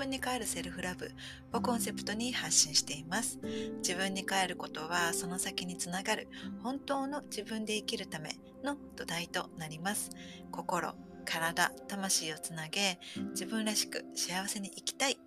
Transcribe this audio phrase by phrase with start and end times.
[0.00, 1.12] 分に帰るセルフラブ
[1.52, 3.38] をコンセプトに発信しています。
[3.82, 6.28] 自分に帰ることはその先につながる
[6.62, 8.30] 本当の自分で生きるため
[8.64, 10.10] の土台となります。
[10.50, 10.94] 心、
[11.24, 12.98] 体、魂をつなげ
[13.30, 15.18] 自分らしく幸せに生きたい。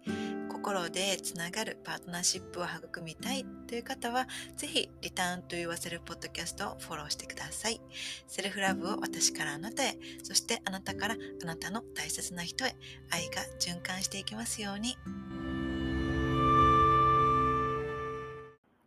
[0.49, 7.82] 心でつながるパートナーシップを育みたいという方は、ぜひ、リターンと言わせるポッドキャストをフォローしてください。
[8.27, 12.76] セルフラブを私からあなたへ、そしてあなたからあなたの大切な人へ、
[13.12, 14.96] 愛が循環していきますように。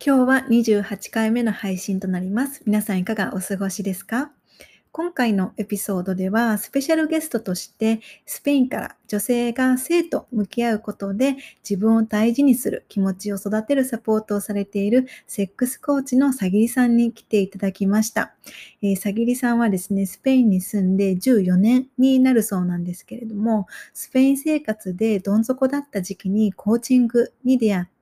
[0.04, 2.62] 今日は28回目の配信となります。
[2.64, 4.30] 皆さんいかがお過ごしですか？
[4.96, 18.34] 今回のエピソードでは、スペシャルゲストとして、スペインから女性が性と向き合うことで自分を大事にする気持ちを育てるサポートをされているセックスコーチのさぎりさんに来ていただきました。
[18.80, 27.95] えー、さぎりさんはですね、スペインに住んで14年になるそうなんですけれども、スペイン生活でどん底だった時期にコーチングに出会って、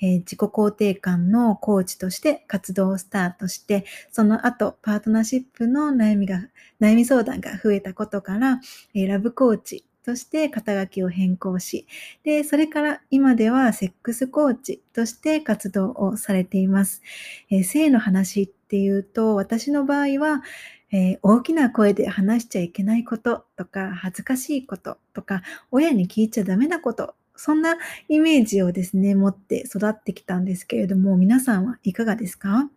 [0.00, 6.48] えー、自己肯定感のコーチとして活動をスタートして、その後、パートナーシップの悩みが、
[6.80, 8.60] 悩み相談が増えたことから、
[8.94, 11.86] えー、ラブコーチとして肩書きを変更し、
[12.22, 17.02] で、それから今ではセックスコーチとして活動をされています。
[17.50, 20.42] えー、性の話っていうと、私の場合は、
[20.92, 27.76] えー、大きな声で話しちゃいけないこととか、恥ずかしいこととか、親に聞いちゃダメなことそんな
[28.08, 32.70] イメージをですね、持って育ってきたんですけれども、皆さんはいかがですか、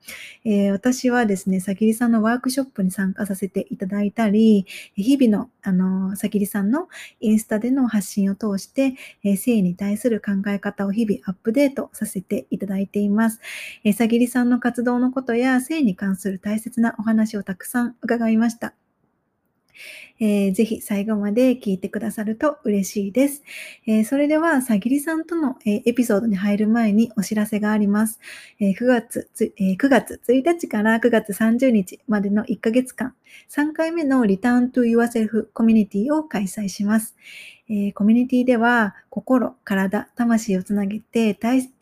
[0.46, 6.88] えー、私はですね、さきりさんのワークショップに参加させていただいたり、日々の、あの、さきりさんの
[7.20, 13.40] インスタでの発信を通して、えー、性に対する考え方を日々アップデートさせていただいています。
[13.84, 18.87] え、さきりさんの活動のことや性に関する大切なお話をたくさん伺いました。
[20.20, 23.44] えー、ぜひ最後まで聞いてくださると嬉しいです。
[23.86, 28.20] えー、それでは、さぎりさんとの、えー、エピソードに入る前にお知らせがあります。
[28.60, 33.14] え9月え9月1日から9月30日までの1ヶ月間、
[33.50, 37.16] 3回目のリターントゥ Yourself コミュニティを開催します。
[37.70, 41.38] えコミュニティでは、心、体、魂をつなげて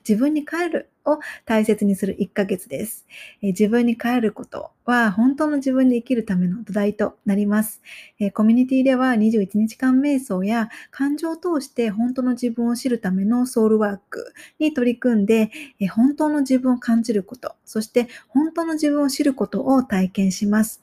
[0.08, 3.06] 自分に帰るを大切にする1ヶ月です。
[3.42, 7.82] え自分に帰ることは本当の自分で生きるための土台となります。
[8.20, 20.82] えコミュニティでは21日間瞑想や感情を通して本当の自分を知るためのソウルワークに取り組んで、え本当の自分を感じること、そして本当の自分を知ることを体験します。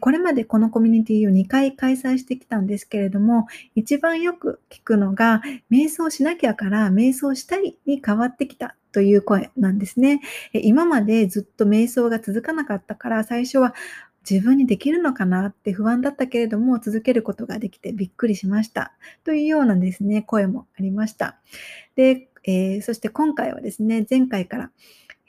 [0.00, 10.20] これまでこのコミュニティを2回開催してきたんですけれども、一番よく聞くのが、瞑想しなきゃから瞑想したいに変わってきたという声なんですね。
[10.52, 13.74] 今までずっと瞑想が続かなかったから最初は
[14.28, 18.92] 自分にできるのかなって不安だったけれども続けることができてびっくりしました
[19.24, 21.38] というようなですね声もありました。
[21.96, 24.70] で、えー、そして今回はですね前回から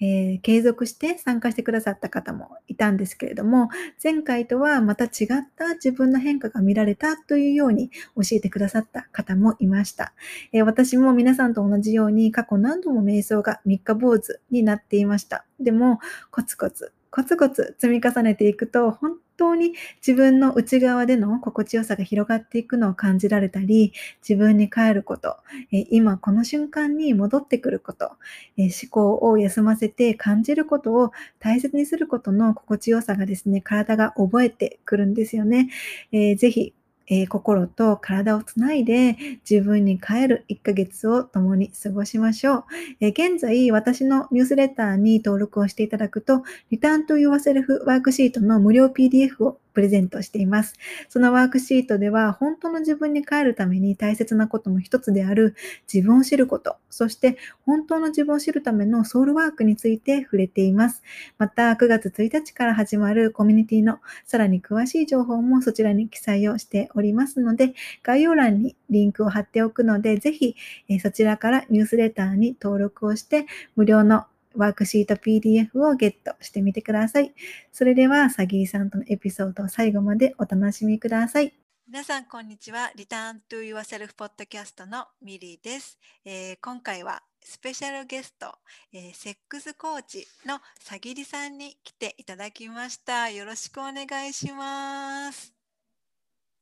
[0.04, 3.70] えー、継続して参加してくださった方もいたんですけれども、
[4.04, 5.10] 前回とはまた違っ
[5.56, 10.14] た自分の変化が見られたというように教えてくださった方もいました。
[10.52, 15.46] えー、私も皆さんと同じように過去何度も瞑想が三日坊主になっていました。
[15.62, 16.00] でも、
[16.32, 19.74] コツコツコツコツ積み重ねていくと、本当に
[20.06, 23.94] 自分の内側での心地よさが広がっていくのを感じられたり、
[24.28, 25.38] 自分に帰ること、
[25.72, 28.12] え今この瞬間に戻ってくること、
[28.58, 35.70] え思考を休ませて感じることを大切にすることの心地よさがですね、体が覚えてくるんですよね。
[36.12, 36.74] ぜひ
[37.08, 39.18] えー、心と体をつないで
[39.50, 42.64] 自分に帰る1ヶ月を共に過ごしましょう。
[43.02, 50.74] えー、現在、私のニュースレターに登録をしていただくと、リターンと言わせるワークシートの無料 PDF をプレゼントしています。
[51.10, 55.56] そのワークシートでは、本当の自分に帰るために大切なことの一つである
[55.92, 61.02] 自分を知ること、そして本当の自分を知るためのソウルワークについて触れています。
[61.38, 67.74] また、9月1日から始まるコミュニティのさらに詳しい情報もそちらに記載をしておりますので、
[68.04, 70.56] 概要欄にリンクを貼っておくので、ぜひ、
[71.02, 74.26] そちらからニュースレターに登録をして、無料の
[74.56, 77.34] ワークシート PDF をゲットしてみてください。
[77.72, 81.54] それでは、サギーさんとのエピソードを最後までお楽しみください。
[81.88, 82.92] 皆さん、こんにちは。
[82.96, 88.56] リターントゥ Yourself Podcast のミリーです、えー、今回はスペシャルゲスト、
[88.94, 93.30] えー、セックスコーチのさぎりさんに来ていただきました。
[93.30, 95.54] よろしくお願いします。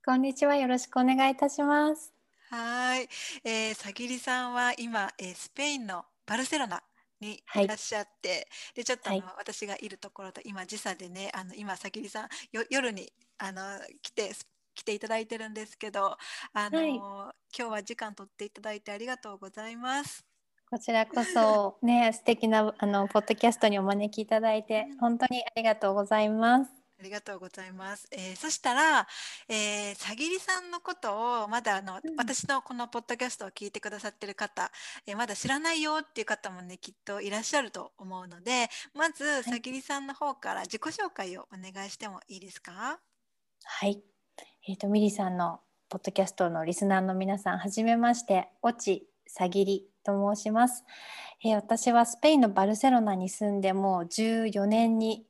[0.03, 0.55] こんにちは。
[0.55, 2.11] よろしくお願いいたします。
[2.49, 3.07] はい、
[3.45, 6.83] えー、さぎりさんは今、えー、スペインのバルセロナ
[7.21, 12.27] にいらっしゃって、でちょっとあの、私がいるところと今時差でねあの今さきりさん
[12.69, 13.61] 夜にあの
[14.01, 14.31] 来て
[14.73, 16.17] 来ていただいてるんですけど
[16.53, 20.25] あの、はい、今日は時間取っていただいてありがとうございます。
[20.69, 26.80] こちらこそね素敵なあのポッドキャストにお招きいただいて本当にありがとうございます。
[27.01, 28.07] ありがとうございます。
[28.11, 29.07] えー、そしたら、
[29.49, 34.71] えー、さぎりさんのことをまだあの、うん、私のこのポッドキャストを聞いてくださってる方、
[35.07, 42.99] えー、まだ知らないよっていう方もねきっといらっしゃると思うので、まずさぎりさんの方から自己紹介をお願いしてもいいですか？
[43.63, 43.99] はい。
[44.67, 50.83] えっ、ー、とミリさんのポッドキャストのリスナーの皆さん、はじめまして、おちさぎりと申します、
[51.43, 55.25] えー、私はスペインのバルセロナに住んでもう14年に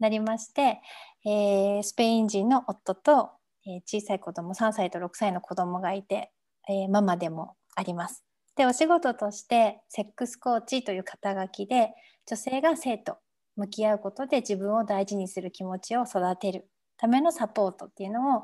[0.00, 0.80] なりまして、
[1.24, 3.30] えー、スペイン人の夫と、
[3.66, 6.32] えー、小さい子供3歳と6歳の子供がいて、
[6.68, 8.24] えー、ママでもあります。
[8.56, 11.92] でお仕事としてセックスコーチという肩書きで
[12.26, 13.16] 女性が性と
[13.56, 18.42] 向き合うことで自分を大事にする気持ちを育てるためのサポートっていうのを、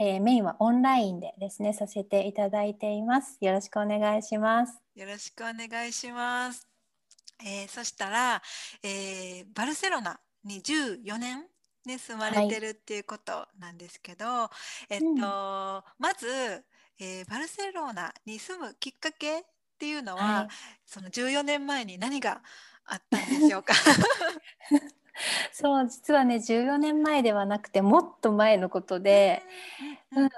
[0.00, 3.38] えー、メインはオンラインでですねさせていただいています。
[3.40, 4.80] よろしくお願いします。
[4.94, 6.68] よろしくお願いします。
[7.44, 8.42] えー、そしたら、
[8.82, 11.44] えー、バルセロナに14年
[11.86, 14.50] ね、住まれてるっていうことなんですけど、は
[14.90, 15.82] い、えっと、うん、ま
[16.16, 16.64] ず、
[16.98, 19.44] えー、バルセロナに住むきっかけっ
[19.78, 20.48] ていうのは、はい、
[20.86, 22.40] その14年前に何が
[22.86, 23.74] あったんでしょうか？
[25.52, 29.42] そう実はね14年前ではなくてもっと前のことで、
[30.10, 30.30] うん、私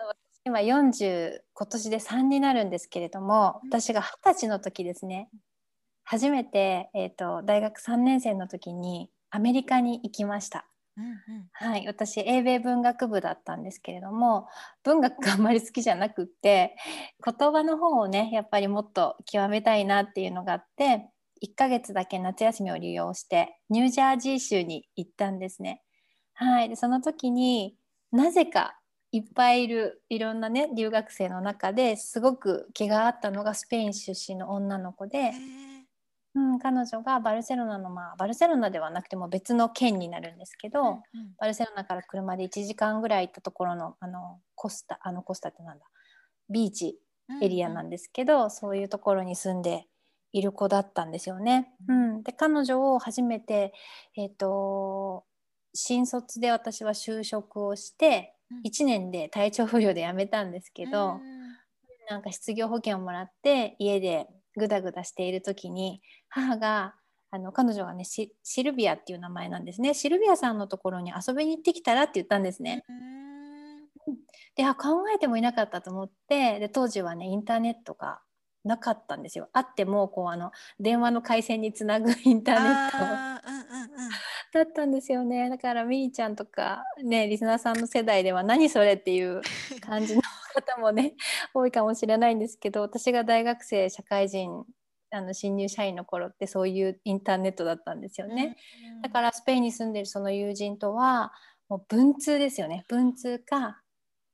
[0.45, 5.31] 今40今年で3になるんですけれども私が二十歳の時ですね。
[6.03, 10.65] 初めて、えーと大学3年生の時にアメリカに行きました。
[10.97, 14.49] うんうん、はい、私英米文学部だったんですけれども
[14.83, 16.75] 文学があんまり好きじゃなくって
[17.23, 21.11] 言葉の方をねやっぱりもっと極めたいなっていうのがあって
[21.45, 25.83] 1ヶ月だけ夏休みを利用してニュージャージー州に行ったんですね。
[26.33, 27.77] はい、でその時に
[28.13, 28.79] なぜか
[29.13, 35.33] いっぱいいるいろんなね留学生の中ですごく気があったのがスペイン出身の女の子で。
[36.37, 41.01] うん、彼女がバルセロナの、まあ、バルセロナではなくても別の県になるんですけど、うんうん、
[41.39, 45.87] バルセロナから車で1時間ぐらい行ったところのあのコスタあのコスタってなんだ？
[46.51, 46.99] ビーチ
[47.43, 49.87] エリアなんですけど、うんうん、そういうところに住んで
[50.33, 51.73] いる子だったんですよね。
[51.89, 53.73] うん、で彼女を初めて、
[54.17, 55.25] えーと、
[55.73, 58.35] 新卒で私は就職をして
[58.67, 61.21] 1年で体調不良で辞めたんですけど、うん、
[62.11, 66.95] なんか失業保険をもらって家でグダグダしている時に母が
[67.31, 68.31] あの彼女がねシ
[68.65, 69.95] ルビアっていう名前なんですね。
[69.95, 72.85] シルビアさんのところに遊びに行ってきたらって言ったんですね。
[74.55, 78.21] であ考えてもいなかったと思ってで当時はねインターネットが
[78.65, 79.49] なかったんですよ。
[79.53, 82.99] あってもこうあの電話の回線につなぐインターネット、
[84.53, 85.51] だったんですよね。
[85.51, 89.43] だからみーちゃんとかねリスナーさんの世代では何それっていう
[89.81, 90.23] 感じの
[90.75, 91.15] 方もね
[91.55, 94.65] 多いかもしれないんですけど私が大学生社会人
[95.11, 98.57] あの新入社員の頃ってそういうインターネットだったんですよね、
[98.97, 101.33] うん、だからスペインに住んでるその友人とは
[101.69, 102.85] もう文通ですよね。
[102.89, 103.83] 文通か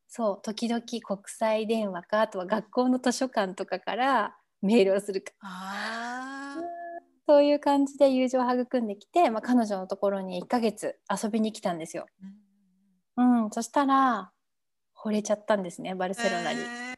[0.09, 5.33] そう時々国際電話かあとは学校の図書館とかからメールをするか。
[7.27, 12.07] そういう感じで友情を育んできて、まあ、彼女のところに1ヶ月遊びに来たんですよ。
[13.17, 14.33] うん、うん、そしたら
[15.03, 16.61] 惚れちゃったんですねバルセロナに。
[16.61, 16.95] えー、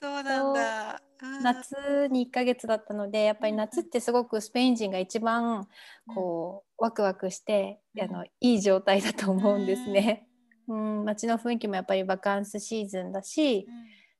[0.00, 1.00] そうなんだ。
[1.42, 5.66] 夏に1ヶ月だったのでやっぱり夏ってすごくスペイン人が一番
[6.14, 10.26] こう、ワクワクして、あのいい状態だと思うんですね。
[10.68, 13.66] うん、街の雰囲気もやっぱりバカンスシーズンだし、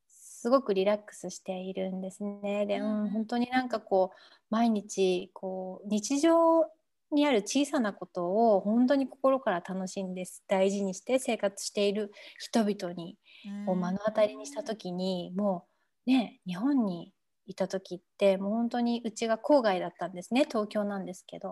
[0.07, 2.67] すごくリラックスしているんですね。
[2.67, 4.17] で、うん、本当になんかこう
[4.51, 6.67] 毎日こう日常
[7.13, 13.17] にある小さなことを本当に心から楽しんで大事にして生活している人々に
[13.67, 15.67] を目の当たりにした時にも
[16.07, 17.13] うね日本に
[17.47, 21.51] いた時ってもう本当にうちが郊外だったんですね東京なんですけど、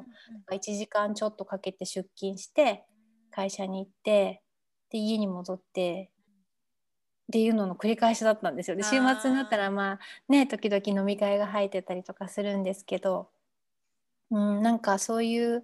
[0.50, 2.84] うん、1時間ちょっとかけて出勤して
[3.30, 4.42] 会社に行って
[4.90, 8.76] で家に戻ってっていうのの繰り返しだったんですよ。
[8.76, 13.30] で週末になったらまあね時々飲み会が入ってたりとかするんですけど。
[14.30, 15.62] うん、なんかそういう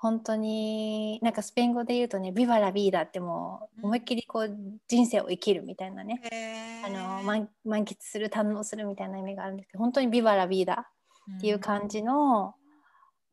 [0.00, 4.56] 本当になんかスペイン語で言うとね「ビバラビーダ」ってもう思いっきりこう
[4.88, 6.22] 人生を生きるみたいなね、
[6.82, 7.48] あの満
[7.84, 10.90] 喫する堪能するみたいな意味があるんですけど本当に「ビバラビーダ」
[11.36, 12.54] っていう感じの、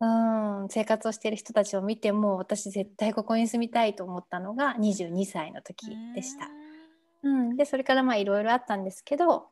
[0.02, 6.50] うん、うん生活をしている人たちを見ても私絶対ここに住みたいと思ったのが22歳の時でした。
[7.24, 9.48] うん、でそれからまあいろいろあったんですけど、うんうん、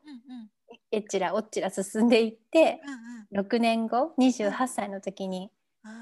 [0.90, 2.82] えっちらおっちら進んでいって、
[3.30, 3.46] うんうん。
[3.46, 5.50] 6年後28歳の時に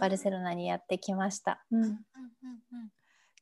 [0.01, 1.65] バルセロナにやってきました。
[1.71, 1.83] うん。
[1.83, 1.99] うんうん
[2.73, 2.81] うん。
[2.81, 2.91] うん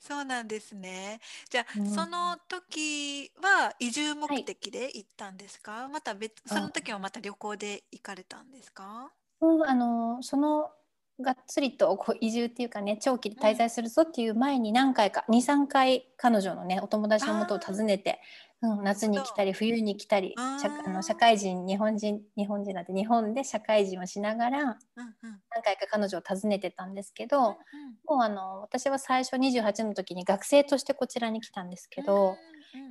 [0.04, 1.20] そうなんですね。
[1.48, 1.86] じゃあ、うん。
[1.88, 9.12] その時は移住目的で行ったんですか、また別その時はまた旅行で行かれたんですか？
[9.40, 10.72] うん、あのその
[11.20, 18.20] がっつりとこう移住っていうかね長期で滞在するぞっていう前に何回か23回彼女のねお友達のもとを訪ねて、
[18.62, 24.76] うん、夏に来たり冬に来たり社あの社会人日本人日本人なんて日本で社会人をしながらうんうん。
[25.50, 32.36] 何回か彼女を訪ねてたんですけどもうあの私は最初28の時に学生としてこちらに来たんですけど。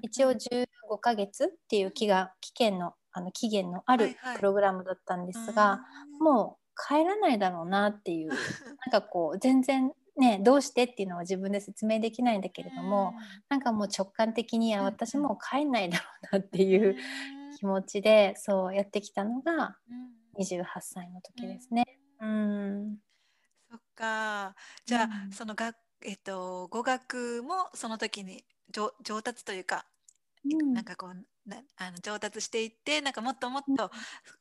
[0.03, 0.67] 一応15
[0.99, 4.37] ヶ月っていう期が期限のあの期限のあるはいはい。
[4.37, 5.81] プログラムだったんですが、
[6.21, 8.37] もう帰らないだろうなっていう なん
[8.91, 13.13] かこう全然ねどうしてっていうのは自分で説明できないんだけれども、
[13.50, 16.03] なんかもう直感的にあ私もう帰んないだろ
[16.34, 16.96] うなっていう
[17.58, 19.77] 気持ちでそうやってきたのが
[20.38, 21.86] 28歳の時ですね。
[22.20, 22.98] うん、
[23.70, 24.56] そっか。
[24.86, 25.32] じゃあ、うん。
[25.32, 29.86] そのがえっと語学もその時に上上達というか、
[30.46, 30.74] うん。
[30.74, 31.22] なんかこうな
[31.77, 33.91] あの上達していってなんかもっともっと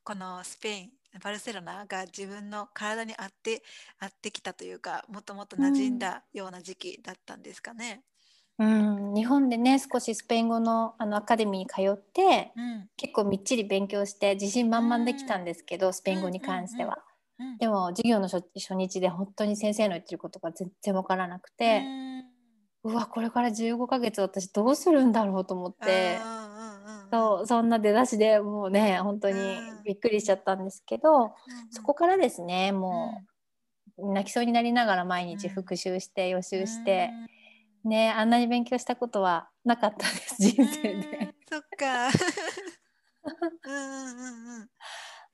[0.05, 0.91] このスペイン
[1.23, 3.63] バルセロナが自分の体に合って
[3.99, 8.03] 合ってきたというかもっともっと馴染んだような時期だったんですかね。
[8.59, 12.89] うん、日本でね少しスペイン語のあのアカデミーに通ってうん。
[12.97, 16.99] 結構みっちり勉強して自信満々できたんですけど、スペイン語に関しては。
[16.99, 17.11] うん
[17.59, 21.83] でも授業の初初日で本当に先生の言ってることが全然わからなくて、
[22.85, 26.19] うわこれから15ヶ月私どうするんだろうと思って、
[27.11, 31.35] そうそんな出だしでもうね本当にうんびっくりしちゃったんですけど、
[31.71, 33.23] そこからですねも
[33.99, 37.11] う泣きそうになりながら毎日うん復習して予習して、
[37.85, 40.93] ねあんなに勉強したことはなかったです人生で。
[40.93, 42.09] うんそっか。
[43.65, 44.69] うんうんうんうん。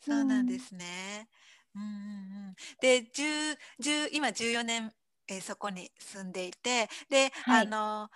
[0.00, 1.28] そうなんですね。
[1.74, 2.54] うんうんうん。
[2.80, 4.92] で、10 10今14年、
[5.28, 8.08] えーそこに住んでいて、で、はいあの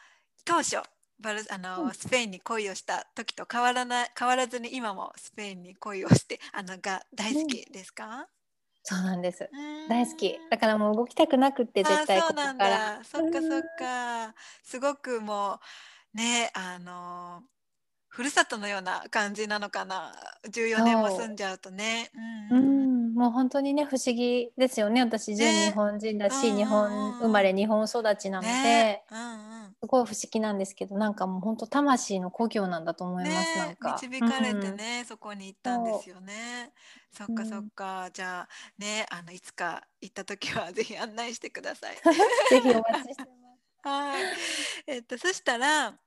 [0.44, 0.78] 当初
[1.21, 1.91] バルあの、うん。
[1.93, 8.29] スペインに恋をした時と変わらない変わらずに今もスペインに恋をしてあのが大好きですか？
[8.83, 9.49] そうなんです。
[9.53, 9.89] うん。
[9.89, 10.39] 大好き。
[10.50, 13.05] だからもう動きたくなくって絶対ここあそうなんからだ。
[13.05, 14.35] そっかそっか。
[14.62, 15.61] すごくも
[16.15, 17.43] うねあの
[18.09, 20.12] ふるさとのような感じなのかな。
[20.50, 22.11] 14年も住んじゃうとね。
[22.15, 22.19] う
[22.50, 22.59] うん。
[22.59, 22.65] うん。
[22.65, 22.67] う
[23.09, 23.12] ん。
[23.12, 25.03] ん、もう本当にね不思議ですよね。
[25.03, 26.59] 私純ね日本人だし、うんうんうん。
[26.59, 29.05] 日本生まれ日本育ちなので、ね。
[29.11, 36.72] うんうんすごい不思議なんですけどなんかもう本当魂の故郷なんだと思います、なんねか導かれてね、そこに行ったんですよね。
[37.10, 38.10] そっかうんそっか。
[38.12, 41.96] じゃあねあのいつか行った時はぜひ案内してください。
[42.04, 42.14] う ん
[42.46, 44.30] ぜひお待ちしてます はい。
[44.87, 45.99] えっとそしたら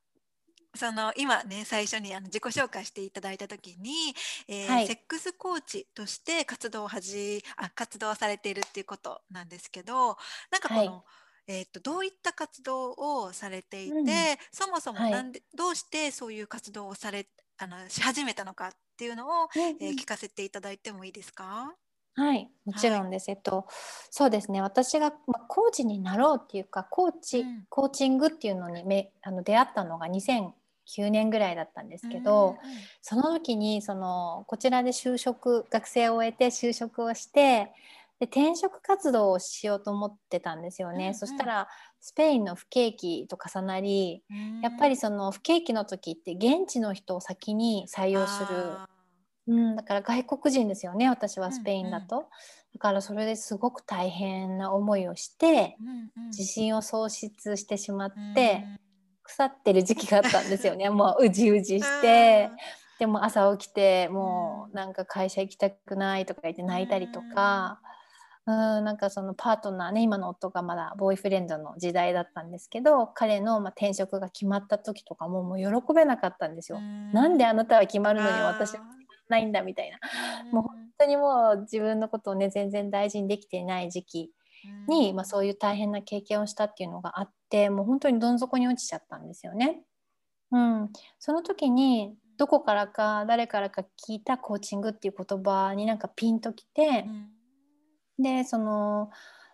[0.76, 4.14] その今ね最初にあの自己紹介していただいた時に、
[4.48, 10.18] えーはいセックスコーチとして活動をはじあ活動をされているっていうことなんですけど
[10.52, 11.04] なんかこの、はい
[11.48, 14.06] えー、とどういった活動をされていて、うん
[14.52, 21.74] そもそもはいなんで、どうしてそういう活動をされあのし始めたのかっていうのを、えー聞かせていただいてもいいですか？
[22.16, 23.32] はい、もちろんです。
[23.32, 23.66] えっと、
[24.12, 24.62] そうですね。
[24.62, 32.56] 私が、まあ、コーチになろうっていうか、コーチ、うんコーチングっていうのにめ、あの、出会ったのが2009年ぐらいだったんですけど。
[33.02, 37.74] その時に、その、こちらで就職、学生を終えて就職をして。
[38.20, 41.06] で、転職活動をしようと思ってたんですよね。
[41.06, 41.16] うんうん。
[41.16, 41.68] そしたら、
[42.00, 44.24] スペインの不景気と重なり。
[44.30, 44.62] うん。
[44.62, 48.74] やっぱりその不景気の時って現地の人を先に採用する。
[48.80, 48.86] あ
[49.46, 52.30] うん、だから外国人ですよね私はうんスペインだと、
[52.74, 56.28] だからそれですごく大変な思いをしてーうんうん。
[56.30, 58.34] 自信を喪失してしまっうん。
[58.34, 58.66] て、
[59.24, 60.90] 腐ってる時期があったんですよね。
[60.92, 62.50] もううじうじして、
[63.00, 64.72] でも朝起きてもうん。
[64.72, 67.90] うなんか会社行きたくないとか言って泣いたりとか、うん、
[68.46, 76.80] なんかそのパートナーね今の夫がまだボーイフレンドの時代だったんですけど彼のまあ転職が決まった時とかももう喜べなかったんですよ。
[76.82, 78.82] なんであなたは決まるのに私は
[79.30, 80.00] ないんだみたいな。
[80.52, 84.32] もう本当にもう自分のことをね全然大事にできていない時期
[84.90, 89.84] に、まあ、そういう大変な経験をしたっていうのがあってもう本当にどん底に落ちちゃったんですよね。
[90.52, 97.06] うん、その時にどこからか誰からか聞いたコーチングっていう言葉になんかピンときて、
[98.20, 99.10] でその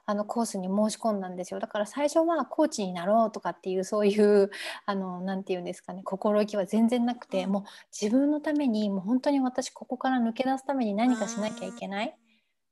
[0.10, 1.60] あのコースに申し込んだんですよ。
[1.60, 4.50] だから最初はコーチになろうとかっていうそういう
[4.88, 7.51] あのなんていうんですかね心意気は全然なくて、うん。
[7.51, 12.18] もう自分のためにもう本当に私ここから抜け出すために何かしなきゃいけない、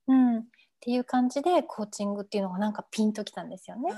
[0.08, 0.44] うん、っ
[0.80, 3.92] ていう感じでコーチングっていうのがなんかピンときたんですよね。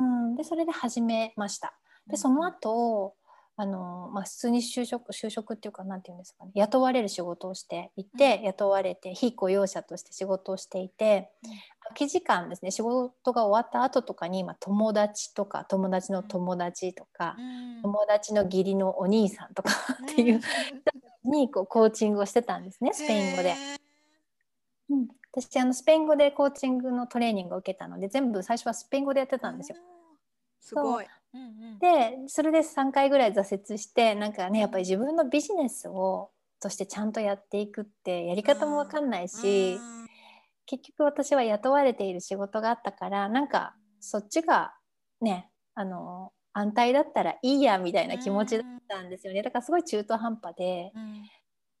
[0.00, 1.74] うん、でそれで始めました。
[2.06, 3.16] でその後
[3.60, 6.52] あのまあ、普通に就職就職っていうかなんていうんですかね。
[6.54, 11.50] 雇われる仕事をしていて、うん、雇われて非雇用者として仕事をしていて、うん、
[11.80, 12.70] 空き時間ですね。
[12.70, 17.42] 仕事が終わった後とかに、まあ、友達とか友達の友達とか、う
[17.80, 19.72] ん、友達の義理のお兄さんとか
[20.10, 20.40] っていう、
[21.24, 23.54] にこうコーチングをしてたんですねスペイン語で。
[24.88, 29.76] うん、私あのスペイン語でコーチングのトレーニングを受けたので全部最初はスペイン語でやってたんですよ。
[30.62, 31.06] すごい。
[31.32, 31.44] うんう
[31.76, 39.78] ん、でそれで3回ぐらい挫折してなんかねやっぱり自分のビジネスをとしてちゃんとやっていくってやり方も分かんないし、
[40.66, 44.74] 結局私は雇われている仕事があったからなんかそっちが
[45.20, 49.42] ねあの安泰だったらいいやみたいな気持ちだったんですよね。
[49.42, 51.22] だからすごい中途半端で、うん、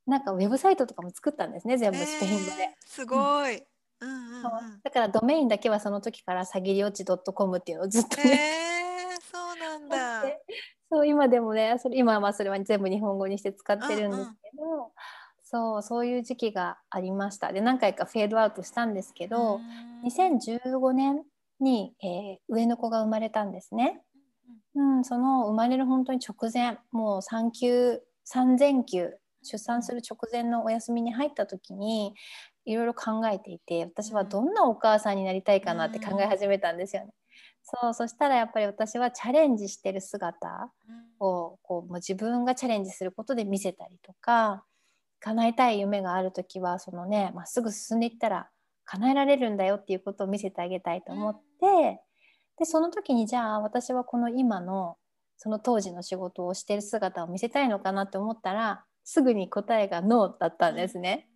[0.06, 2.50] なんかウェブサイトとかも作ったんですね全部スペイン語で。
[2.62, 3.62] えー、すごい、
[4.00, 4.08] うん。
[4.08, 8.89] うんうん、だからドメインだけはその時からさぎり落ち .com っていうのをずっとね、えー、
[10.90, 14.88] そう今でもねそれ今はそれは全部日本語にして使ってるんですけど、うんうん、
[15.44, 17.52] そうそういう時期がありました。
[17.52, 19.60] で何回かフェードアウトしたんですけど
[20.04, 21.22] 2015年
[21.60, 24.02] に、えー、上の子が生まれたんですね。
[24.74, 28.00] うん、その生まれる本当に直前もう産休
[28.32, 32.14] 3000休出産する直前のお休みに入った時に
[32.64, 37.12] いろいろ考えていて私はどんなお母さんになりたいかなって考え始めたんですよね。
[37.72, 40.72] そうそしたらやっぱり私はチャレンジしてる姿
[41.20, 44.64] をこうもう自分がチャレンジすることで見せたりとか
[45.20, 48.48] 叶えたい夢がある時はそのねまっすぐ進んでいったら
[48.86, 52.00] 叶えられるんだよっていうことを見せてあげたいと思って
[52.58, 54.96] でその時にじゃあ私はこの今の
[55.36, 61.28] その当時の仕事をしてる姿を見せたいのかなって思ったらすぐに答えがノーだったんですね。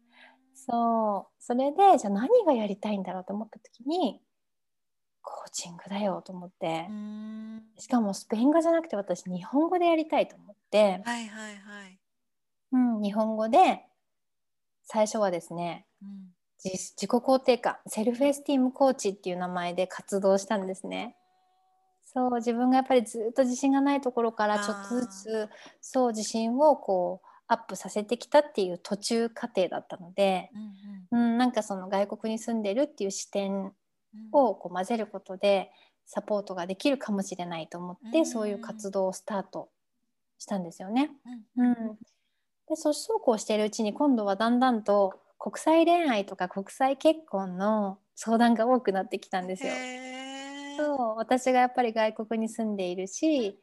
[0.54, 1.42] そう。
[1.42, 4.20] それでじゃあ何がやりたいんだろうと思った時に
[5.25, 6.87] コーチングだよと思って。
[7.78, 11.02] しかもスペイン語じゃなくて私日本語でやりたいと思って。
[11.04, 11.99] はいはいはい。
[12.73, 13.85] うん、日本語で
[14.84, 16.34] 最初はですね、うん、
[16.65, 21.17] 自己肯定感セルフエスティームコーチっていう名前で活動したんですね。
[22.04, 25.49] そう自分がやっぱりずっと自信がないところからちょっとずつ
[25.80, 30.50] そう自信をこうアップさせてきたっていう途中過程だったので、
[31.10, 33.73] うん、うん、なんかその外国に住んでるっていう視点
[34.32, 35.70] をこう混ぜることで
[36.06, 39.68] サポートができるかもしれないと思って、うん、そういう活動をスタート
[40.38, 41.10] したんですよね。
[41.56, 41.74] うん、うん、
[42.68, 49.72] でそそうこうしているうちに今度はだんだんと国際恋愛とか国際結婚の相談が多くなってきたんですよ。
[50.76, 53.60] そう私がやっぱり外国に住んでいるし、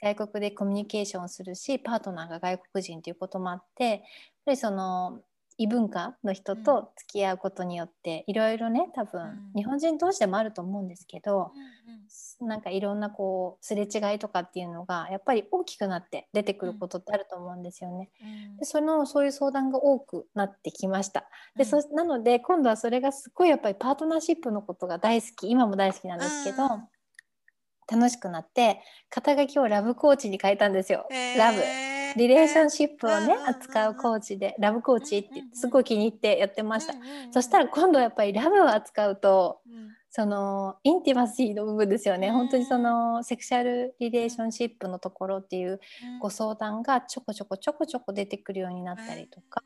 [0.00, 4.00] 外国でコミュニケーションするしパートナーが外国人ということもあってやっ
[4.46, 5.20] ぱりその
[5.58, 11.52] 異文化の人と付き合うことによっていろいろね多分、うん、日本人同士でもあると思うんですけど、
[12.40, 18.10] うん、なんかいろんなこうすれ違いとかっていうのがやっぱり大きくなって出てくることってあると思うんですよね。
[18.22, 21.26] うん、でそのそういう相談が多くなってきました。
[21.56, 26.68] でそなので今度はそれがすごいやっぱりパートナーシップのことが大好き今も大好きなんですけど。
[27.88, 31.06] 楽しくなって肩書きをラブコーチに変えたんですよ。
[31.08, 36.94] えー、ラブリレーションシップをね、扱うコーチでラブコーチってすごい気に入ってやってました。
[37.30, 39.60] そしたら今度やっぱりラブを扱うと、
[40.10, 45.78] そのインティマシーの部分ですよね、本当にそのセクシャルリレーションシップのところっていう
[46.20, 49.62] ご相談がちょこちょこちょこちょこ出てくるようになったりとか。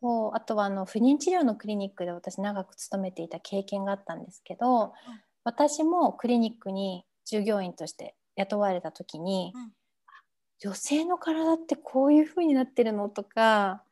[0.00, 4.92] そうあとはあの不妊治療のクリニックで私長く勤めていた経験があったんですけど、
[5.42, 9.72] 私もクリニックに従業員として雇われた時に、うん、
[10.58, 13.82] 女性の体ってこういう風になってるのとか、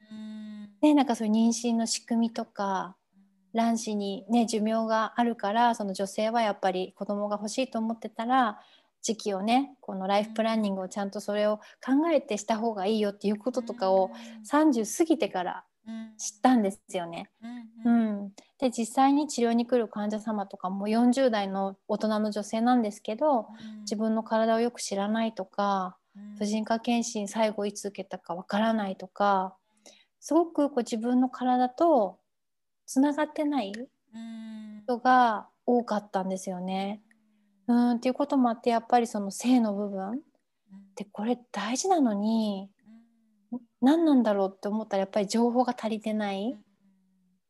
[0.82, 2.96] ね、なんかそういう妊娠の仕組みとか
[3.54, 8.60] 卵子に、ね、寿命があるからその女性はやっぱり子供が欲しいと思ってたら
[9.02, 14.10] 時期をねこのライフプランニングをちゃんとそれを考えてした方がいいよっていうこととかを
[14.50, 15.64] 30過ぎてから
[16.18, 17.30] 知ったんですよね。
[17.84, 23.46] うん、うん、で実際に治療に来る患者様とかも40代の大人の女性なんですけど、
[23.82, 25.96] 自分の体をよく知らないとか
[26.38, 29.56] 婦人科検診最後いつ受けたかわからないとか
[30.20, 32.18] すごくこう自分の体と
[32.86, 33.72] つながってない
[34.84, 37.02] 人が多かったんですよね。
[37.66, 40.20] うんっていうこともあってやっぱりその性の部分。
[40.20, 42.70] ってこれ大事なのに
[43.82, 46.56] 何なんだろうって思ったらやっぱり情報が足りてない。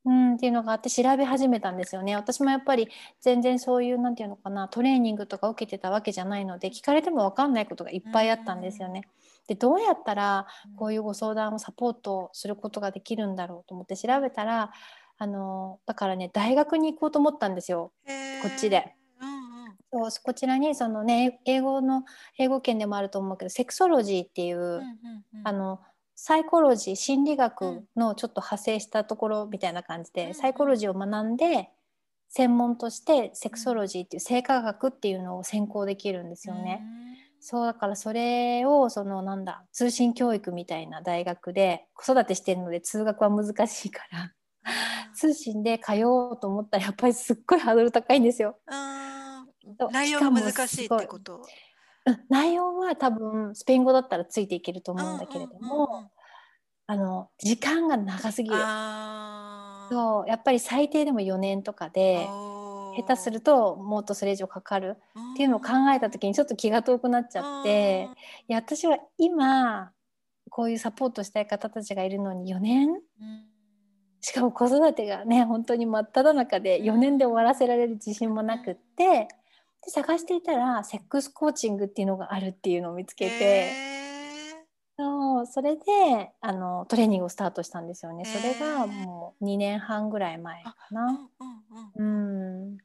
[0.06, 2.14] うん、っていうのがあって調べ始めたんですよね。
[2.14, 2.88] 私もやっぱり
[3.20, 9.02] 全然そういう何て言うのかなトレーニングとか受けてたわけじゃないので聞かれても分かんないことがいっぱいあったんですよね。
[9.48, 14.70] でどうやったらこういうご相談をサポートすることができるんだろうと思って調べたら
[15.18, 17.92] あのだからね大学に行こうと思ったんですよ
[18.42, 18.94] こっちで。
[19.92, 22.04] そうこちらにそのね英語の
[22.38, 24.86] 英語圏でもあると思うけどセクソロジーっていう、うんうんうん
[25.42, 25.80] あの
[26.18, 31.68] サイコロジー心理学のちょっと派生したところみたいな感じで、うんサイコロジーを学んで
[32.28, 36.82] 専門としてセクソロジーっていう性科学っていうのを専攻できるんですよね。
[37.38, 44.32] そうだからそれをそのなんだ通信教育みたいな大学で子育てしてるので通学は難しいから
[45.14, 48.58] 通信で通おうと思ったらやっぱりすっごいハードル高いんですよ。
[49.90, 51.42] 内容が難しいってこと？
[52.06, 55.98] うん内容は多分スペイン語だったらついていけると思うんだけれども、うんうん。
[55.98, 56.10] うんうん
[56.88, 58.56] あの時間が長すぎる。
[59.90, 62.26] そうやっぱり最低でも4年とかで
[62.96, 64.96] 下手するともっとそれ以上かかる
[65.34, 68.08] っていうのを考えた時にちょっと気が遠くなっちゃって
[68.48, 69.92] いや私は今
[70.50, 73.00] こういうサポートしたい方たちがいるのに4年うん。
[74.20, 79.28] しかも子育てがね本当に真っ只中で4年で終わらせられる自信もなくって
[79.86, 83.86] で探していたらセックスコーチングっていうのがあるっていうのを見つけて、へ
[84.98, 85.82] そうそれで
[86.40, 88.24] あのトレーニングをスタートしたんですよね。
[88.26, 88.36] へー。
[88.36, 91.28] それがもう2年半ぐらい前かな。
[91.96, 92.76] うんうんうん。
[92.76, 92.82] で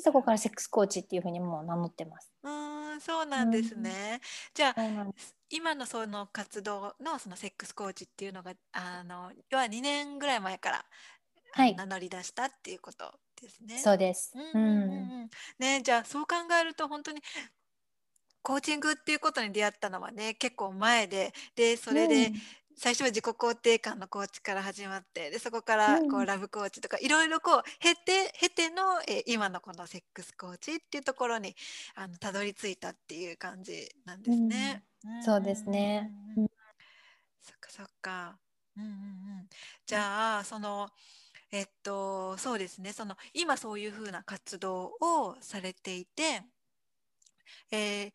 [0.00, 2.32] そこからセックスコーチっていうふうにもう名乗ってます。
[2.42, 4.20] うーんそうなんですね。
[4.54, 5.36] じゃあそうなんです。
[5.50, 10.84] 今のその活動のそのセックスコーチっていうのがあの要は2年ぐらい前から、
[11.52, 11.74] はい。
[11.74, 13.78] 名乗り出したっていうことですね。
[13.78, 14.32] そうです。
[14.34, 17.20] うんうんうんうんうんねじゃあそう考えると本当に
[18.42, 22.34] コーチングっていうことに出会ったのはね結構前ででそれでうん
[22.76, 31.54] 最初は自己肯定感のコーチから始まってでそこからこううんラブコーチとかいろいろこう経て経ての、えー今のこのセックスコーチっていうところに
[31.94, 34.82] あのたどり着いたっていう感じなんですね。
[35.24, 36.50] そうですねうんうんうんうん
[37.42, 38.38] そっかそっか。
[38.76, 39.48] うんうんうん。
[39.86, 40.88] じゃあその
[41.54, 46.42] えっとそうですねその今そういうふうな活動をされていて、
[47.70, 48.12] えー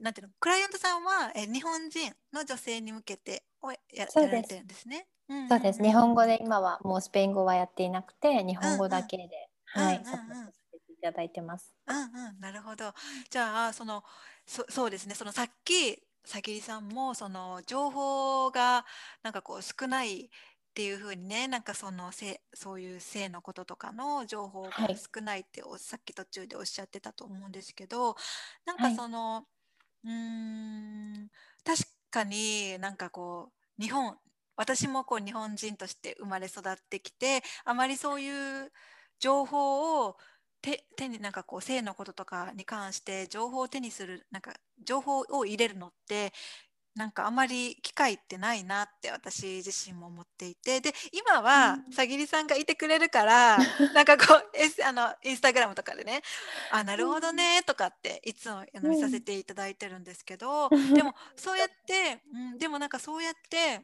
[0.00, 5.06] なんていうのクライアントさんは、えー日本人の女性に向けてをややられてるんですね。
[5.48, 5.82] そうです。
[5.82, 9.24] 日本語で今はもうスペイン語はやっていなくて日本語だけで、
[9.76, 11.72] うんうんはい、うんうんサポートさせていただいてます。
[11.86, 12.92] うんうん、なるほど。
[13.30, 14.02] じゃあその
[14.46, 18.84] そそうですねそのさっきさきりさんもその情報が
[19.22, 20.30] なんかこう少ない
[20.70, 25.04] っていうふうにねなんかその性そういう性のこととかの情報がはい。
[25.16, 28.16] 少ないってお、さっき途中でおっしゃってたと思うんですけど
[28.66, 29.46] なんかはいその、
[30.04, 31.30] うーん
[31.64, 34.18] 確かになんかこう日本
[34.56, 38.30] 私もこう日本人として生まれ育ってきてあまりそうい
[38.66, 38.72] う
[39.18, 40.16] 情報を
[40.62, 44.54] 手手になんかこう性のこととかに関して情報を手にするなんか
[44.84, 46.32] 情報を入れるのって
[47.00, 50.82] なんかあまり機会ってないなって私自身も思っていて。
[50.82, 51.92] で今はうん。
[51.94, 53.56] さぎりさんがいてくれるから
[53.94, 56.20] なんかこう、S、あのインスタグラムとかでね
[56.70, 63.80] あなるほどねとかっていつも見させていただいてるんですけど、でもそうやって、うん、でもなんかそうやって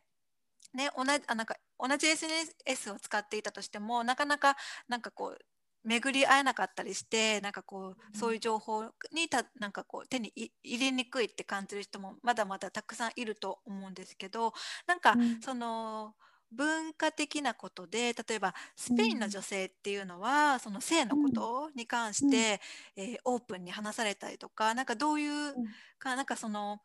[0.75, 5.39] ね同じあなんか同じ SNS を使っていたとしてもなかなかなんかこう
[5.87, 14.53] 巡り合えなかったりしてなんかこうそういう情報にたなんかこう手にい入れにくいって感じる人もまだまだたくさんいると思うんですけど
[14.87, 15.41] なんかうん。
[15.41, 16.15] その
[16.53, 22.61] 文化的なことで例えばスペインの女性っていうのは、その性のことに関して、
[22.97, 25.57] えーオープンに話されたりとかなんかどういう
[25.99, 26.81] かなんかその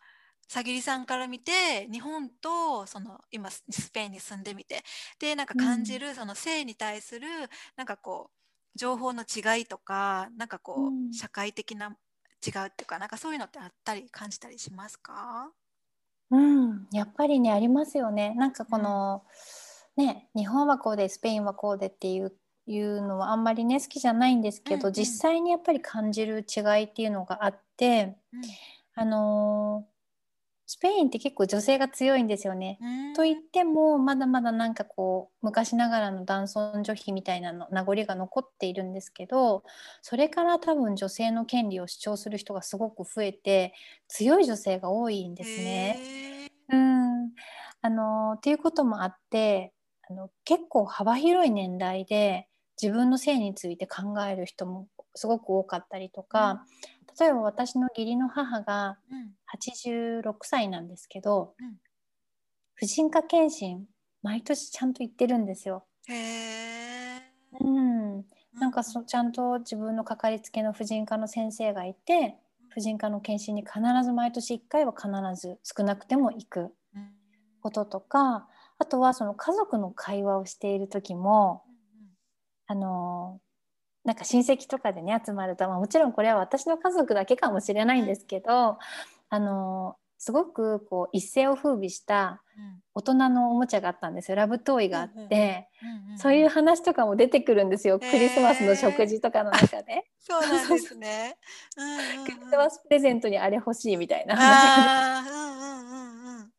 [0.48, 4.84] さぎりさんから見て日本とその今ススペインに住んでみて
[5.20, 7.28] でなんか感じるその性に対する
[7.78, 8.41] なんかこう
[8.76, 11.14] 情報の違いとかなんかこう、うん。
[11.14, 11.94] 社会的な違う
[12.68, 15.52] っていうかなんかそういうのってあったり感じたりしますか？
[16.32, 18.34] うん、やっぱりねありますよね。
[18.36, 19.24] なんかこの、
[19.98, 22.34] ね日本はこうでスペインはこうでっていう
[22.68, 24.94] いうのはあんまりね好きじゃないんですけど、うんうん。
[24.94, 28.16] 実際にやっぱり感じる違いっていうのがあって
[28.96, 29.92] あのー
[30.72, 32.78] スペインって結構女性が強いんですよね。
[32.82, 39.66] うんと言ってもまだまだなんかこう昔ながらの男尊女卑みたいなの名残が残っているんですけど
[40.02, 43.74] それから多分女性の権利を主張する人がすごく増えて
[44.08, 46.00] 強い女性が多いんですね。
[46.70, 47.32] うん
[47.82, 49.74] あのっていうこともあって
[50.10, 52.48] あの結構幅広い年代で
[52.82, 56.64] 自分の性について考える人もすごく多かったりとか、
[57.20, 59.32] 例えば私の義理の母がうん。
[59.52, 61.76] 86歳なんですけど、うん。
[62.76, 63.86] 婦人科検診
[64.24, 65.86] 毎年ちゃんと行ってるんですよ。
[66.08, 67.22] へえ
[67.60, 68.26] うん、
[68.60, 72.38] なんかそちゃんと自分のかかりつけの婦人科の先生がいて
[72.70, 76.60] 婦人科の検診に必ず毎年1回は必ず少なくても行く
[76.96, 77.12] うん。
[77.62, 78.48] こととか
[78.80, 81.64] あとはその家族の会話をしている時も
[82.68, 83.40] あの
[84.04, 88.78] なんか親戚とかでね集まると、まあ、もちろんこれは私の家族だけかもしれないんですけど、
[89.30, 92.44] あのすごくこう一世を風靡した
[92.94, 94.36] 大人のおもちゃがあったんですよ。
[94.36, 95.68] ラブトイがあって、
[96.18, 100.06] そういう話とかも出てくるんですよ、クリスマスの食事とかの中で。
[100.22, 101.38] そうなんですね。
[102.26, 104.36] クリスマスプレゼントにあれ欲しいみたいな。
[104.36, 105.71] 話。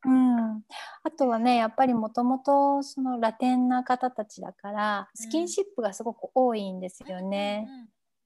[0.05, 7.69] あとはねやっぱりもともとそのラテンな方たちだからスキンシップがすごく多いんですよね。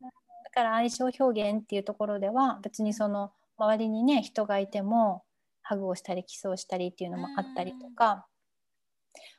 [0.01, 0.11] だ
[0.53, 5.23] から相性表現っていうところでは別にその周りにね人がいても
[5.63, 8.27] ハグをしたりキスをしたりっていうのもあったりとか、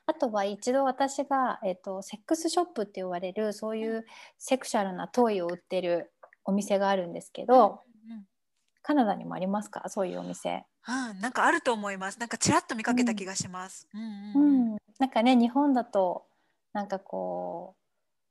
[0.06, 4.06] あとは一度私が、えーと、セックスショップって言われるそういう
[4.38, 6.12] セクシャルなトイを売ってる
[6.46, 7.82] お店があるんですけど、
[8.88, 9.84] カナダにもありますか？
[9.90, 10.64] そういうお店。
[10.88, 12.20] うん、なんかあると思います。
[12.22, 13.86] なんかちらっと見かけた気がします。
[13.94, 16.24] うん、なんかね日本だと
[16.72, 17.82] なんかこう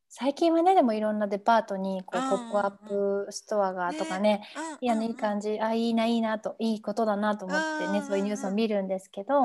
[0.09, 4.49] 最近はねでもいろんなデパートにこう、ポップアップストアがとかね、
[4.81, 5.61] いやねいい感じ。
[5.61, 9.43] あいいないいなといいことだなと思ってね、そういうニュースを見るんですけど、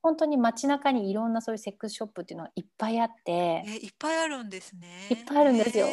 [0.00, 4.88] 本当に街中にいろんなそういうセックスショップっていうのはいっぱいあって、えいっぱいあるんですね。
[5.10, 5.86] いっぱいあるんですよ。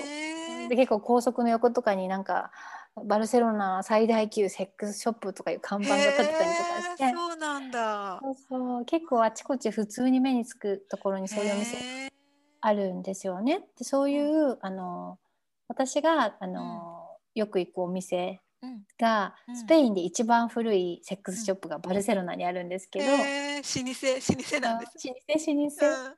[0.70, 2.52] で結構高速の横とかになんか
[2.96, 7.12] バルセロナ最大級セックスショップとかいう看板が立ってたりとかして。
[7.12, 8.20] そうなんだ。
[8.22, 8.86] そうそう。
[8.86, 12.12] 結構あちこち普通に目につくところにそういうお店
[12.62, 13.62] あるんですよね。
[13.78, 15.18] でそういうあの
[15.68, 18.42] 私があの、よく行くお店
[19.00, 25.08] が、スペインで一番古いセックスショップがバルセロナにあるんですけど、えー、老舗老舗なんです。
[25.08, 26.16] 老舗老舗、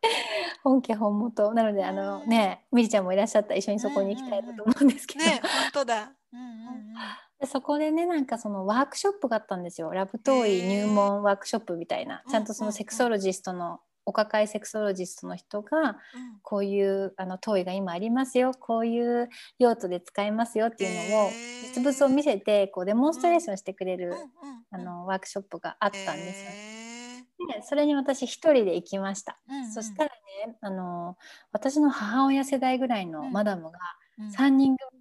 [0.63, 1.53] 本家本元。
[1.53, 6.11] なのであのねみりちゃんもいらっしゃったら一緒にそこに行きたいなと思うんですけど、ね本当だ。
[7.39, 9.91] でそこでねなんかそのワークショップがあったんですよ。
[9.91, 12.23] ラブトーイ入門ワークショップみたいな。
[12.29, 15.97] ちゃんとそのセクソロジストのお抱えセクソロジストの人が、
[16.43, 21.29] こういうあのトイが今ありますよこういう用途で使えますよっていうのを
[21.63, 24.13] 実物を見せてこうデモンストレーションしてくれる、
[24.71, 26.51] あのワークショップがあったんですよ。
[27.53, 29.39] でそれに私一人で行きました、
[29.73, 30.09] そしたら
[30.47, 31.17] ねあの
[31.51, 33.79] 私の母親世代ぐらいのマダムが
[34.37, 34.95] 3人組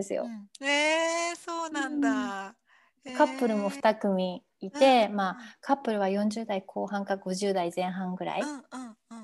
[0.00, 0.24] ですよ。
[0.24, 2.54] うん、えー、そうなんだ、
[3.04, 8.46] うん、カップルも2組いて、うん、まあカップルは40代後半か50代前半ぐらいだ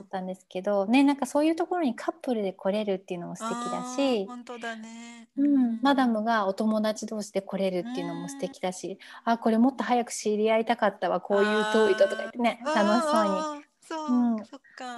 [0.02, 13.66] ったんですけど、ねなんかそういうところにカップルで来れるっていうのも素敵だし本当だね、うん、マダムがお友達同士で来れるっていうのも素敵だし、うん、あこれもっと早く知り合いたかったわこういう遠いととか言ってね楽しそうに。
[13.88, 14.42] そう、うん、ワ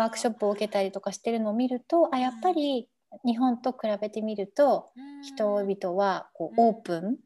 [0.07, 2.88] ークショップを受けたりとかしてるのを見るとあやっぱり
[3.24, 4.90] 日本と比べてみると
[5.22, 7.16] 人々はこうオープン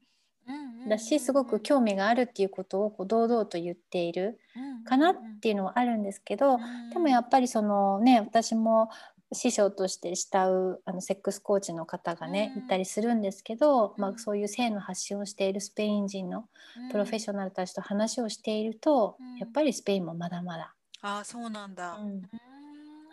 [0.88, 4.38] だしすごく興味があるっていうことをこう堂々と言っている
[4.84, 6.58] かなっていうのはあるんですけど
[6.92, 8.90] でもやっぱりそのね私も
[9.34, 16.44] 師匠として慕うあのセックスコーチの方がね、いたりするんですけど、まあ、そういう性の発信をしているスペイン人の
[16.90, 20.74] プロフェッショナルたちと話をしていると、やっぱりスペインもまだまだ。
[21.00, 22.22] あそうなんだ、うん。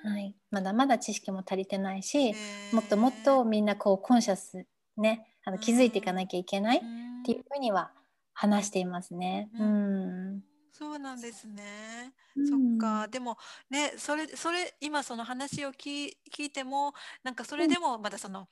[0.04, 2.34] はい、まだまだ知識も足りてないし
[2.72, 6.82] もっともっとみんなこうコンシャスねあの気づいていかなきゃいけない
[7.20, 7.92] っていうふうには
[8.34, 9.50] 話していますね。
[9.54, 12.14] うん、そうなんですね。
[12.48, 13.08] そっか。
[13.08, 13.38] でも
[13.70, 18.48] ね、それそれ今その話を聞聞いてもなんかそれでもまだその、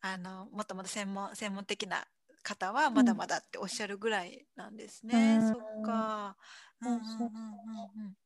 [0.00, 2.04] あのもっともっと専門専門的な
[2.42, 5.40] 方はまだまだっておっしゃるぐらいなんですね。
[5.40, 6.36] そっか。
[6.82, 8.16] うんうんうんうんうん。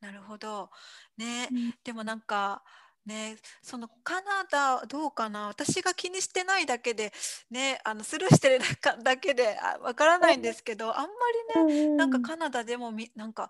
[0.00, 0.70] なるほど。
[1.16, 2.62] ね、うん、でもなんか
[3.06, 7.12] ね、そのカナダどうかな私が気にしてないだけで、
[7.50, 8.60] ね、あのスルーしてる
[9.02, 13.48] だけでわからないんですけどあんまりね、なんかカナダでもみなんか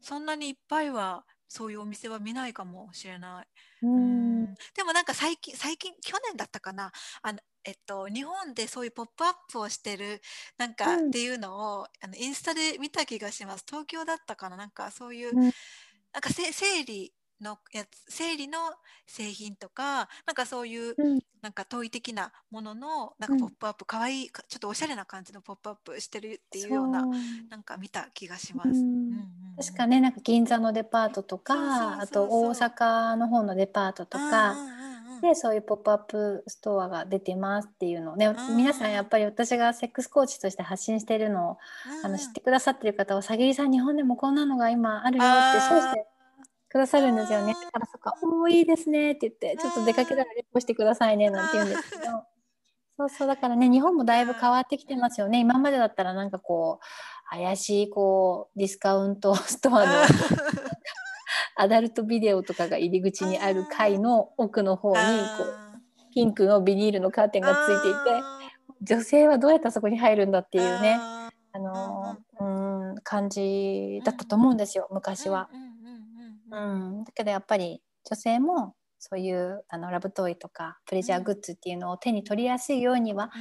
[0.00, 3.46] そんなにいっぱいはそういうお店は見ないかもしれない。
[3.82, 4.54] うん。
[4.74, 6.90] でもなんか最近最近去年だったかな。
[7.20, 10.22] あの、えっと、日本でそういうポップアップをしてる
[10.56, 13.64] なんかっていうのを、あのインスタで見た気がします。
[13.68, 14.56] 東京だったかな。
[14.56, 15.52] なんかそういう、なん
[16.22, 17.12] か生理
[17.42, 18.58] のやつ生理の
[19.06, 26.88] 製品とかなんかそういう、うん、なんか問い的なもののなんかポップアップ、うん、かわいいちょっとおしゃれな感じのポップアップしてるっていうよう。
[26.88, 27.04] な
[27.50, 28.68] なんか見た気がします。
[28.68, 28.76] うん。
[28.76, 29.26] うんうん、
[29.58, 34.54] 確かねなんか銀座のデパートとかあと大阪の方のデパートとか。
[35.22, 41.58] でそういうポップアップストアが出てますっていうのをね皆さんやっぱり私がセックスコーチとして発信しているのを
[42.04, 46.06] あの知ってくださってる方は「さぎりさん日本でもこんなのが今あるよ」ってそうして
[46.72, 47.52] くださるんですよね。
[47.52, 52.02] だからそっか、おいいですねって言って、ちょっと出かけたらレポしてくださいねなんて言うんですけど。
[52.98, 55.40] そうそうだからね日本もだいぶ変わってきてますよね。
[55.40, 59.92] 今までだったらなんかこう怪しいこうディスカウント ストアの
[61.56, 67.98] アダルトビデオとかが入り口にある階の奥の方にこうピンクのビニールのカーテンがついていて
[68.82, 70.98] 女性はどうやってそこに入るんだっていうね
[71.52, 75.48] あの、うん、感じだったと思うんですよ昔は。
[75.52, 75.71] うん、
[77.04, 83.32] だけどやっぱり女性もそういうあのラブトイとかプレジャーグッズっていうのを手に取りやすいようには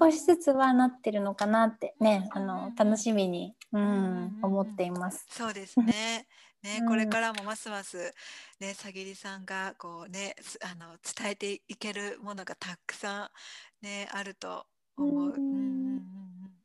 [0.00, 5.24] 少しずつはなってるのかなってねあの楽しみに、うん、思っています。
[5.30, 6.26] そうですね。
[6.62, 6.88] ね、うん。
[6.88, 8.12] これからもますます
[8.58, 13.30] ね、さぎりさんがこうね、すあの伝えていけるものがたくさ
[13.82, 14.66] んねあると
[14.96, 15.28] 思う。
[15.28, 15.32] うん。
[15.32, 16.56] うんうんうんうん。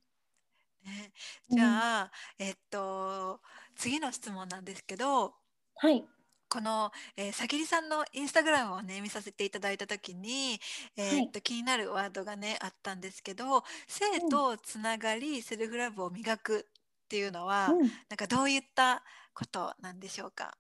[0.84, 1.12] ね、
[1.48, 3.40] じゃあ、えっと
[3.76, 5.36] 次の質問なんですけど、
[5.82, 6.04] はい、
[6.48, 10.60] この、えー、さぎりさんのインスタグラムをね見させていただいた時に、
[10.96, 11.26] えーはい。
[11.26, 17.70] っと気になるワードがねあったんですけど性とつながり、セルフラブを磨くっていうのは、
[18.10, 20.56] なんかどういったことなんでしょうか、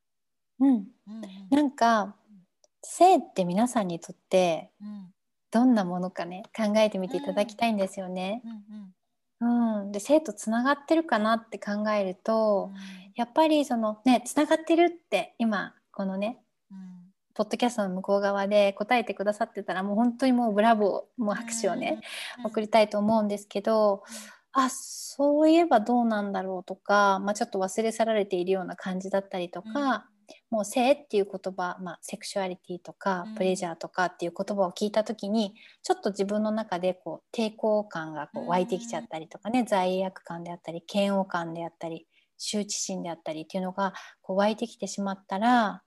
[0.60, 0.70] うん。
[0.70, 1.24] うん、うん。
[1.24, 2.16] うんなんか
[2.84, 5.14] 性って皆さんにとってうん。
[5.52, 8.42] どんなものかね考えてみていただきたいんですよね。
[8.44, 8.96] うんうん、
[9.92, 12.76] で性とつながってるかなって考えるうとん。
[13.16, 16.40] やっぱりそのねつながってるって今このね
[16.72, 16.78] うん。
[17.34, 22.02] ポッドキャストの向こう側で答えてくださってたらもう本当にもうブラボーもう拍手をね、
[22.40, 22.46] うん。
[22.48, 24.04] 送りたいと思うんですけど、
[24.54, 30.10] あそういえばどうなんだろうとか、まあ、ちょっと忘れ去られているような感じだったりとか、
[30.50, 42.08] もう性っていう言葉、まあ、セクシュアリティとかうんプレジャーとかっていう言葉を聞いた時にちょっと自分の中でこう抵抗感がこう湧いてきちゃったりとかね、罪悪感であったり嫌悪感であったり
[42.40, 45.84] 羞恥心であったりっていうのがこう湧いてきてしまったら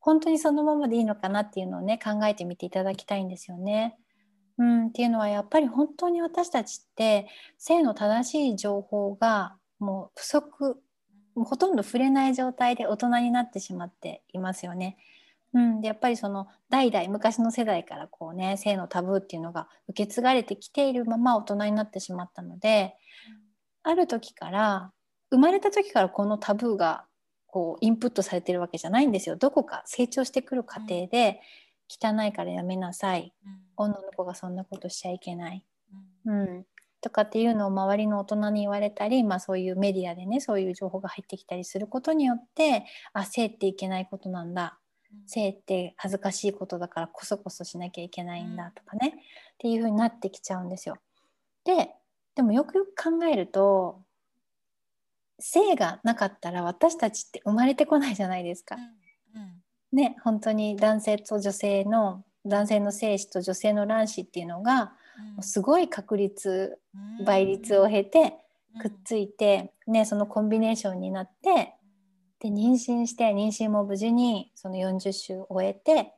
[0.00, 3.96] 本当にそのままでいいのかなっていうのをね考えてみていただきたいんですよね。
[4.58, 7.26] うん、っていうのはやっぱり本当に私たちって
[7.58, 10.76] 性の正しい情報がもう不足
[11.34, 14.96] もうほとんど触れない状態で大人になってしまっていますよね。
[15.52, 22.96] うん、でやっぱりその代々昔の世代からこうね性のタブーっていうのが受け継がれてきているまま大人になってしまったので
[23.84, 24.92] ある時から
[25.30, 27.04] 生まれた時からこのタブーが
[27.46, 29.36] こうインプットされてるわけじゃないんですよ。
[29.36, 31.40] どこか成長してくる過程で
[31.88, 33.32] 汚いからやめなさい。
[33.76, 35.64] 女の子がそんなことしちゃいけない、
[36.26, 36.66] うん、
[37.04, 44.78] とかっていうのを周りの大人に言われたり、まあ、そういうメディアでねそういう情報が入ってきたりすることによってあ性っていけないことなんだ。
[45.26, 49.12] 性って恥ずかしいことだからこそこそしなきゃいけないんだとかね、っ
[49.58, 50.96] ていう風になってきちゃうんですよ。
[51.64, 51.90] で
[52.34, 54.00] でもよくよく考えると
[55.38, 58.76] 性がなかったら私たちって生まれてこないじゃないですか。
[59.92, 64.94] ね本当に男性と女性の男性の精子と女性の卵子っていうのが
[65.40, 66.78] すごい確率
[67.24, 68.34] 倍率を経て
[68.80, 71.74] くっついて、ね、そのコンビネーションになって
[72.40, 76.12] で妊娠して妊娠も無事にその40週終えて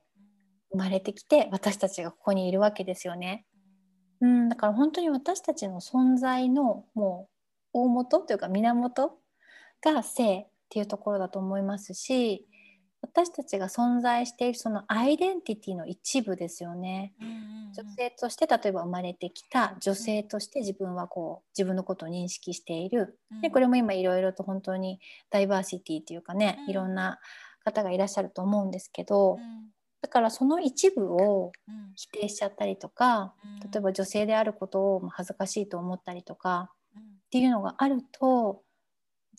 [0.72, 3.46] 生まれてきて私たちがここにいるわけですよね。
[4.20, 7.28] うん、だから本当に私たちの存在のも
[7.74, 9.18] う大元というか源
[9.82, 12.46] が性っていうところだと思いますし
[13.16, 17.14] 私たちが存在しているそのアイデンティティの一部ですよね。
[17.74, 23.18] 女性として例えば生まれてきた女性として自分はこう自分のことを認識している。
[23.40, 25.00] でこれも今いろいろと本当に
[25.30, 26.70] ダイバーシティっていうかね、うん。
[26.70, 27.18] いろんな
[27.64, 29.38] 方がいらっしゃると思うんですけど
[30.00, 31.50] だからその一部を
[31.96, 33.34] 否定しちゃったりとか
[33.72, 36.70] 例えば女性であることをまあ恥ずかしいと思ったりとか
[37.26, 38.62] っていうのがあると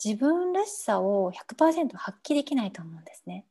[0.02, 3.44] 自分らしさを100%発揮できないと思うんですね。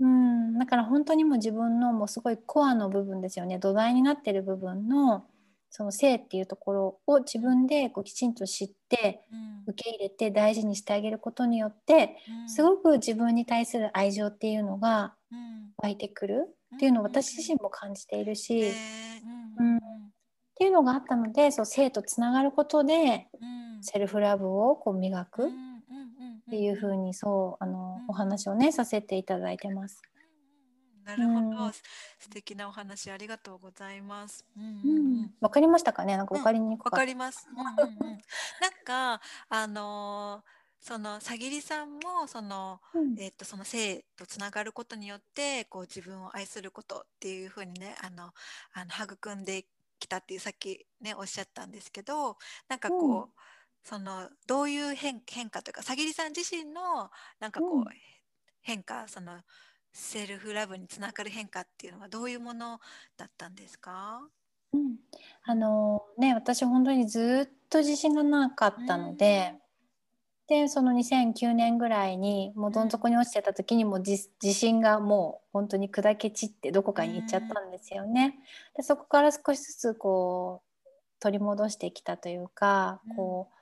[0.00, 3.58] うん、だから本当にもう自分のもうすごいコアの部分ですよね。
[3.58, 5.24] 土台になってる部分の
[5.70, 9.22] その性っていうところを自分でこうきちんと知って
[9.66, 12.16] 受け入れて大事にしてあげることによって
[12.46, 15.14] すごく自分に対する愛情っていうのが
[15.78, 16.56] 湧いてくる。
[16.74, 18.72] っていうのを私自身も感じているし、
[19.58, 19.80] うんっ
[20.56, 23.26] ていうのがあったのでそう性とつながることで
[23.84, 25.50] セルフラブをこう磨くっ
[26.50, 28.08] ていうふうにそうあのうん。
[28.08, 30.02] お話をねさせていただいてます。
[31.04, 31.50] なるほうん。
[31.50, 31.82] ど、素
[32.30, 34.44] 敵なお話ありがとうございます。
[34.56, 34.96] うんううん。
[34.96, 35.22] うん。
[35.26, 36.16] ん、わかりましたかね？
[36.16, 36.96] なんかわかりにくかわった。
[36.98, 37.46] かります。
[37.50, 37.66] うんうん
[38.00, 38.22] うん。
[38.60, 43.18] なんかあのーそのさぎりさんもそのうん。
[43.18, 48.32] えっとその性とつながることによってこう自分を愛することっていうふうにねあの
[48.72, 49.66] あの育んで
[49.98, 52.36] きたっていうさっきねおっしゃったんですけど
[52.68, 53.30] なんかこう、うん
[53.84, 57.84] そのどういう変変化というかさぎりさん自身のなんかこう、うん
[58.66, 59.42] 変化その
[59.92, 62.80] セルフラブにつながる変化っていうのはどういうもの
[63.18, 64.22] だったんですか？
[64.72, 64.96] うん。
[65.44, 69.52] あのね私本当にずっと自信がなかったので、
[70.48, 78.36] でその2009年ぐらいにもうどん底に落ちてた時にも地震がもう本当に砕け散ってどこかに行っちゃったんですよね。
[78.76, 80.88] でそこから少しずつこう
[81.20, 83.54] 取り戻してきたというか、こう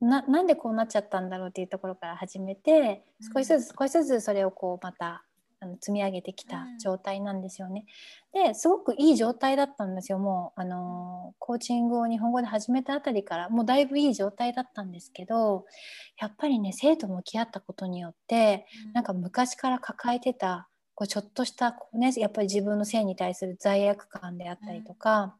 [0.00, 5.24] ななんでこうなっちゃったんだろうっていうところから始めて少しずつ少しずつそれをこうまた
[5.60, 7.84] あの積み上げてきた状態なんですよね。
[8.32, 10.18] ですごくいい状態だったんですよ。
[10.18, 15.64] もうあのコーチングを日本語で始めたあたりからもうだいぶいい状態だったんですけど
[16.20, 25.36] やっぱりね生徒向き合ったことによってなんか昔から抱えてたこうちょっとしたこう、ね、やっぱり自分の性に対する罪悪感であったりとか、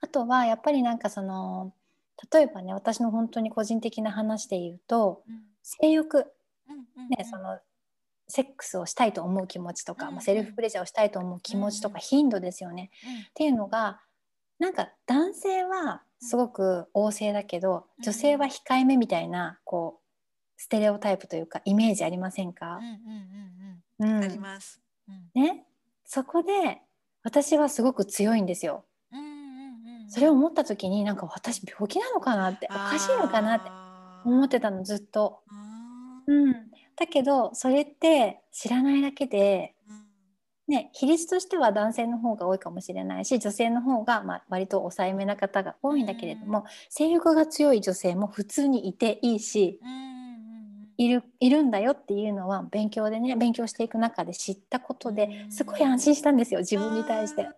[0.00, 1.72] あとはやっぱりなんかその
[2.32, 5.22] 例えばね私の本当に個人的な話で言うと、
[5.62, 6.26] 性欲、
[7.10, 7.58] ね、その
[8.28, 12.90] セックスをしたいと思う気持ちとか、まあ、セルフプレジャーをしたいと思う気持ちとか頻度ですよね。
[13.30, 14.00] っていうのが
[14.58, 22.78] なんか男性はすごく旺盛だけど、女性は控えめみたいなこうステレオタイプというかイメージありませんか、
[23.98, 24.80] うん、あります。
[25.34, 25.66] ね、
[26.04, 26.80] そこで
[27.22, 28.84] 私はすごく強いんですよ。
[30.08, 33.70] それを思った時になんか私病気なのかなっておかしいのかなって
[34.24, 35.40] 思ってたのずっと。
[36.26, 36.52] うん、
[36.96, 39.74] だけどそれって知らないだけで、
[40.66, 49.80] ね、比率としては男性の方が多いかもしれないし女性の方がまあ割と抑えめな方が多いんだけれども、性欲が強い女性も普通にいていいし、
[50.98, 57.48] いるいるんだよっていうのは勉強でね勉強していく中で知ったことですごい安心したんですよ自分に対して。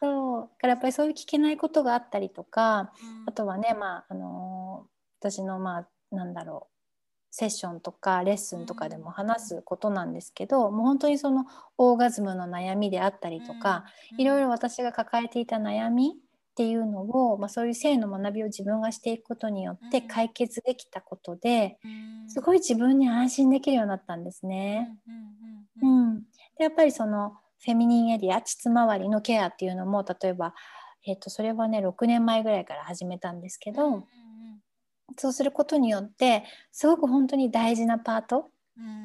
[0.00, 0.48] そう。
[0.58, 2.92] からやっぱりそういう聞けないことがあったりとか、
[3.26, 6.80] あとはねまああのー、私のまあなんだろう
[7.30, 11.44] セッションとかレッスンとかでも話すことなんですけど、もう本当にその
[11.78, 13.84] オーガズムの悩みであったりとか、
[14.18, 21.78] いろいろ私が抱えていた悩みっていうのを、まあ、そういう性の学びを自分がしていくことによって解決できたことで、
[22.26, 24.96] すごい自分に安心できるようになったんですね。
[25.82, 26.20] うん、
[26.58, 27.34] でやっぱりその
[27.64, 30.54] フェミニンエリア膣周りのケアっていうのも例えば、
[31.06, 34.04] えー、とそれはね6年前ぐらいから始めたんですけど。
[35.16, 38.48] そうすることによってすごく本当に大事なパート、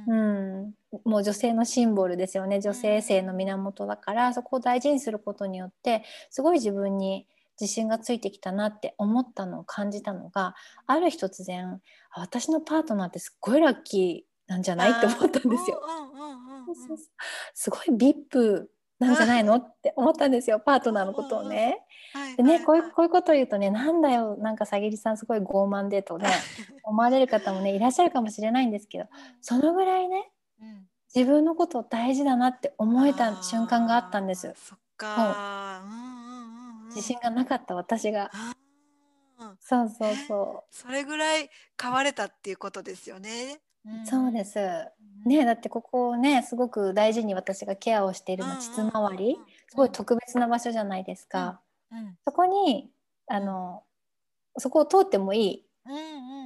[0.08, 2.62] うん、うん、もう女性のシンボルですよね。
[2.62, 7.28] 女性性の源だから、そこを大事にすることによってすごい自分に
[7.60, 10.56] 自信がついてきたなって思ったのを感じたのが
[10.88, 11.80] ある日突然
[12.14, 14.92] 私のパートナーってすっごいラッキーなんじゃない？
[14.98, 15.82] って思ったんですよ。
[17.54, 18.68] すごい VIP
[19.00, 19.56] なんじゃないの？
[19.56, 20.60] って思ったんですよ。
[20.60, 21.86] パートナーのことをね。
[22.38, 24.38] でねこういうこういうことを言うとねなんだよ。
[24.38, 26.30] なんかさぎりさんすごい傲慢でとね
[26.84, 29.10] 思われる方もねいらっしゃるかもしれないんですけど
[29.42, 30.32] そのぐらいね、
[30.62, 34.54] うん、自分のこと大事だなって思えた瞬間があったんです。
[34.56, 35.82] そっか、
[36.88, 38.32] 自信がなかった私が。
[39.60, 40.76] そうそうそう。
[40.76, 41.50] それぐらい
[41.82, 43.60] 変われたっていうことですよね。
[44.06, 44.60] そうです。
[45.26, 51.60] ねだってここねすごく大事に私がケアをしている膣周りすごい特別な場所じゃないですか。
[52.26, 52.90] そこに
[53.28, 53.84] あの
[54.58, 55.66] そこを通ってもいい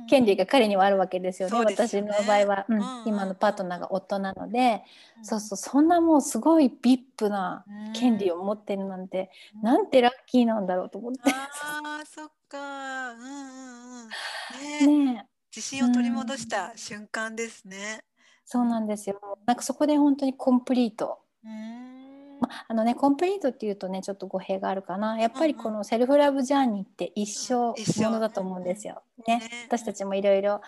[0.10, 4.84] 権利が彼にはあるわけですよね、ね、私の場合は、うん、今のパートナーが夫なので、
[5.18, 5.58] うん、そうそう。
[5.58, 7.64] そんなもうすごい VIP な
[7.94, 11.22] 権利を持ってるなんて、うん、なんてラッキーなんだろうと思って。
[11.26, 15.14] あそっか、うんうんうん、ね。
[15.14, 15.28] ね
[15.60, 18.06] 自信を取り戻した瞬間ですね。
[18.46, 19.20] そうなんですよ。
[19.46, 21.20] なんかそこで本当にコンプリート。
[21.44, 25.20] まあのねコンプリートっていうとねちょっと語弊があるかな。
[25.20, 27.74] やっぱりこのセルフラブジャーニーって一生
[28.06, 29.04] ものだと思うんですよ。
[29.28, 30.62] ね、私たちもいろいろ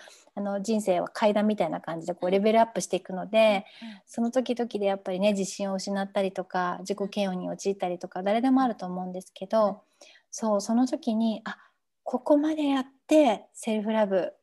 [0.60, 3.64] 人生は階段みたいな感じでこうレベルアップしていくので、
[4.04, 9.80] その時々でやっぱりね自信を失ったりとか自己嫌悪に陥ったりとか誰でもあると思うんですけど
[10.30, 11.56] そうその時にあ
[12.04, 14.34] ここまでやってセルフラブ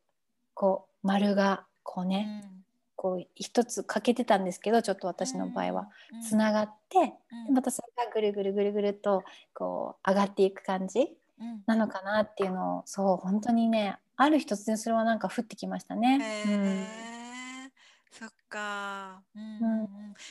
[0.60, 2.50] こう丸がこうね、うん、
[2.98, 5.88] こう一つ欠けてたんですけどちょっと私の場合は。
[6.28, 7.14] つながって、
[7.48, 11.16] うん、またそれがぐるぐるぐるぐるとこう上がっていく感じ
[11.66, 16.20] なのかなっていうのをそう本当にねある日突然それはなんか降ってきましたね。
[16.46, 17.70] うん
[18.12, 19.90] そっか、うんうんうん、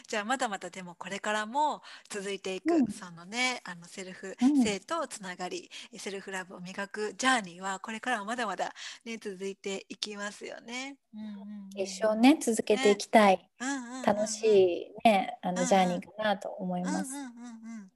[0.09, 4.35] じゃあまだまだでもこれからも続いていく、うん、そのねあのセルフ、
[4.65, 8.73] 性とつながりセルフラブを磨くジャーニーはこれからもまだまだ
[9.05, 10.97] ね続いていきますよね。
[11.15, 11.25] うんう
[11.77, 13.51] ん、一生ね続けていきたい、ね。
[13.61, 17.15] うんうんうんうん、楽しいねあのジャーニーかなと思います。
[17.15, 17.31] うんうんうんう
[17.85, 17.91] ん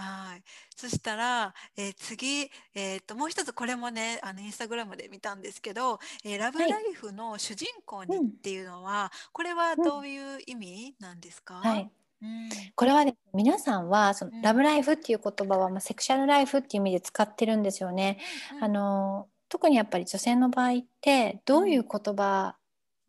[0.00, 0.42] はい。
[0.74, 11.90] そしたら、えー、次、えー、ともう一つこれもねあのインスタグラムで見たんですけど「えー、ラブライフの主人公に」っていうのは、はい、これはどういう意味なんですか、はい、
[12.22, 18.18] うん、これは、ね、皆さんはその、ラブライフっていう言葉は、まあ、セクシャルライフっていう意味で使ってるんですよね。
[18.52, 22.56] うんうん、あの特にやっぱり女性の場合ってどういう言葉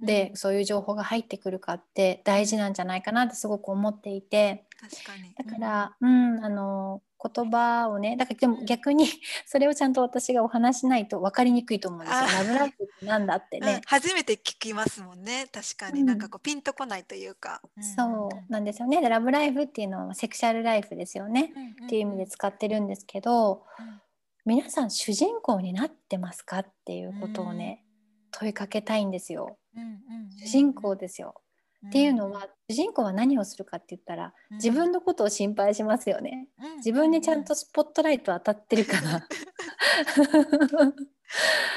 [0.01, 4.65] でそういう情報が入ってくるかって大事なんじゃないかなってすごく思っていて。
[4.79, 5.33] 確かに。
[5.35, 9.05] だから、うん、あの言葉をねだからでも逆に
[9.45, 12.19] それをちゃんと私がお話しないと分かりにくいと思うんですよ。
[12.19, 13.65] ラブライフってなんだってうん。
[13.65, 13.81] ね。
[13.85, 15.47] 初めて聞きますもんね。
[15.51, 16.07] 確かに、うん。
[16.07, 17.61] なんかこうピンとこないというか、
[17.95, 19.01] そうなんですよね。
[19.01, 21.53] でラブライフっていうのはセクシャルライフですよね。
[21.85, 24.01] っていう意味で使ってるんですけど、うん。
[24.43, 27.85] 皆さん主人公になってますかっていうことをね、
[28.31, 29.57] 問いかけたいんですよ。
[30.39, 31.41] 主人公ですよ。
[31.87, 36.47] っていうのは主人公は何をするかって言ったら自分のことを心配しますよね。
[36.77, 39.27] 自分にちゃんとスポットライト当たってるかな。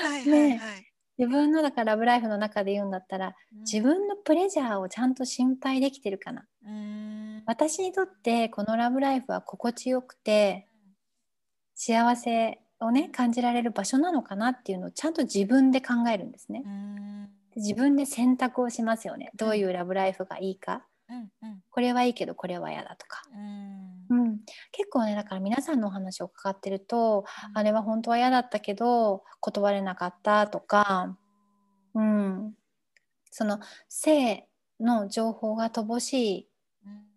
[0.03, 6.45] はいはいはい、自分のだからラブライフの中で言うんだったら自分のプレジャーをちゃんと心配できてるかな。
[6.67, 7.43] うん。
[7.47, 10.67] 私にとってこのラブライフは心地よくて
[11.75, 16.63] 幸せをね感じられる場所なのかなっていうのをちゃんと自分で考えるんですね。
[17.57, 19.31] うん自分で選択をしますよね。
[19.37, 20.85] どういうラブライフがいいか。
[21.09, 21.61] うんうん。
[21.71, 23.23] これはいいけどこれは嫌だとか。
[23.33, 23.85] うん。
[24.11, 24.41] うん、
[24.73, 27.25] 結構ねだから皆さんのお話を伺ってると
[27.55, 31.17] あれは本当は嫌だったけど断れなかったとか、
[31.95, 32.55] うん、
[33.31, 34.47] その性
[34.81, 36.49] の情報が乏しい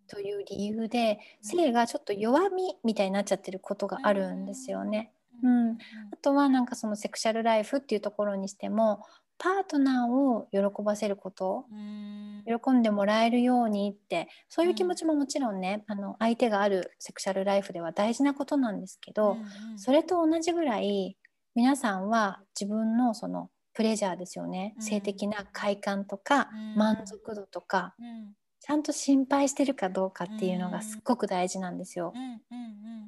[0.08, 5.12] という理由で性がちょっと弱みみたいになっちゃってることがあるんですよね。
[5.44, 5.72] うん。
[5.72, 9.06] あとはなんかそのセクシャルライフっていうところにしても
[9.38, 11.66] パートナーを喜ばせること。
[11.72, 12.44] うん。
[12.48, 19.38] 喜んでもらえるようにってそういう気持ちももちろんね、あの相手があるセクシャルライフでは大事なことなんですけど、
[19.76, 21.18] それと同じぐらい
[21.56, 24.82] 皆さんは自分のそのプレジャーですよね、うん。
[24.82, 26.76] 性的な快感とか、うん。
[26.76, 28.34] 満足度とかうん。
[28.60, 32.12] ちゃんと心配してるかどうかっていうのがすっごく大事なんですよ。
[32.16, 32.40] うんうん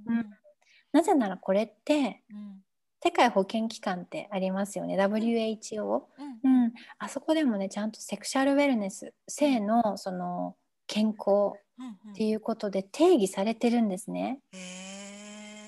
[0.08, 0.18] うん。
[0.20, 0.30] うん。
[0.92, 2.64] なぜならこれってうん
[3.02, 4.98] 世界保健機関ってありますよね。
[4.98, 6.04] WHO、
[6.44, 6.64] うん。
[6.64, 10.56] うん、あそこでもねちゃんとセクシャルウェルネス性のその
[10.88, 14.40] 健康うんっていうことで定義されてるんですね。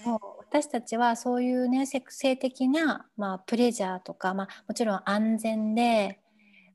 [0.04, 6.20] そう私たちはそういうねセク性的な、まあ、プレジャーとか、まあ、もちろん安全で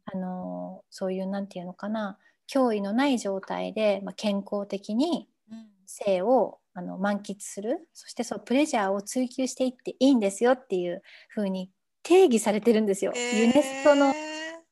[0.07, 2.19] あのそういうなんていうのかな
[2.51, 5.67] 脅威のない状態で、まあ、健康的にうん。
[5.87, 11.03] 性をあの満喫するそしてそうプレジャーを追求していっていいんですよっていう
[11.35, 11.71] 風に
[12.03, 13.13] 定義されてるんですよ。
[13.17, 13.41] へー。
[13.41, 14.15] ユネスコの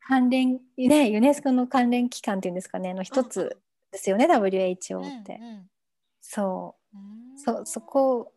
[0.06, 3.58] 関連ねユネスコの関連機関っていうんですかねの一うんつ
[3.90, 5.36] ですよね、WHO って。
[5.36, 5.70] うんうん。
[6.20, 6.96] そう。
[6.98, 8.32] うんそそこ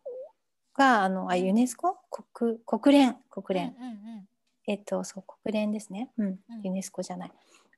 [0.74, 1.98] があのあユネスコ？
[2.34, 3.18] 国国連。
[3.30, 4.28] 国連、うんうんうん。
[4.68, 6.26] えっとそう国連ですね、うん。
[6.28, 6.40] うん。
[6.64, 7.32] ユネスコじゃない。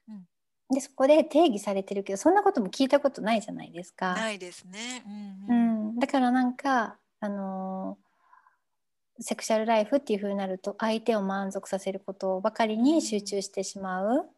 [0.09, 0.27] うん。
[0.71, 4.13] でそこで定義されてるけどそんなことも聞いたことないじゃないですか。
[4.13, 5.03] ないですね。
[5.49, 5.78] ううん。
[5.78, 8.09] ん、だからなんかあのー
[9.21, 14.29] セクシャルライフっていう風になると相手を満足させることばかりに集中してしまう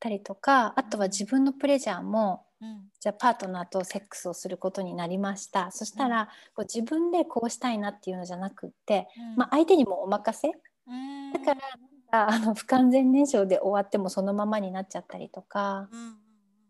[0.00, 2.84] たりとかあとは自分のプレジャーもうん。
[2.98, 5.70] じゃあパートナーとセックスをすることになりました。
[5.70, 9.36] そしたら、こう自分でこうしたいなっていうのじゃなくって、うん。
[9.36, 10.50] まあ、相手にもお任せ。
[10.86, 11.32] うん。
[11.32, 15.88] だからあの不完全燃焼で終わってもそのままになっちゃったりとか、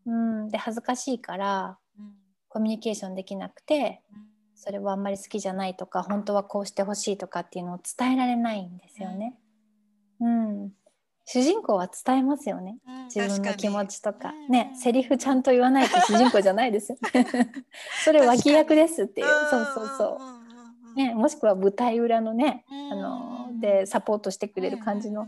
[0.06, 0.42] うん。
[0.42, 2.23] うん、で恥ずかしいからうん
[2.54, 4.34] コミュニケーションできなくてうん。
[4.54, 9.36] それはあんまり好きじゃないとか本当はこうしてほしいとかっていうのを伝えられないんですよね。
[10.20, 10.70] うん、
[11.26, 12.78] 主人公は伝えますよね。
[12.86, 14.28] うん自分の気持ちとか。
[14.30, 16.98] 確にねセリフちゃんと言わないと主人公じゃないですよ。
[18.04, 19.26] それ脇役ですっていう。
[19.50, 20.92] そうそうそうう。
[20.92, 25.26] んね、もしくは舞台裏のね、うんあのでサポートしてくれる感じの,、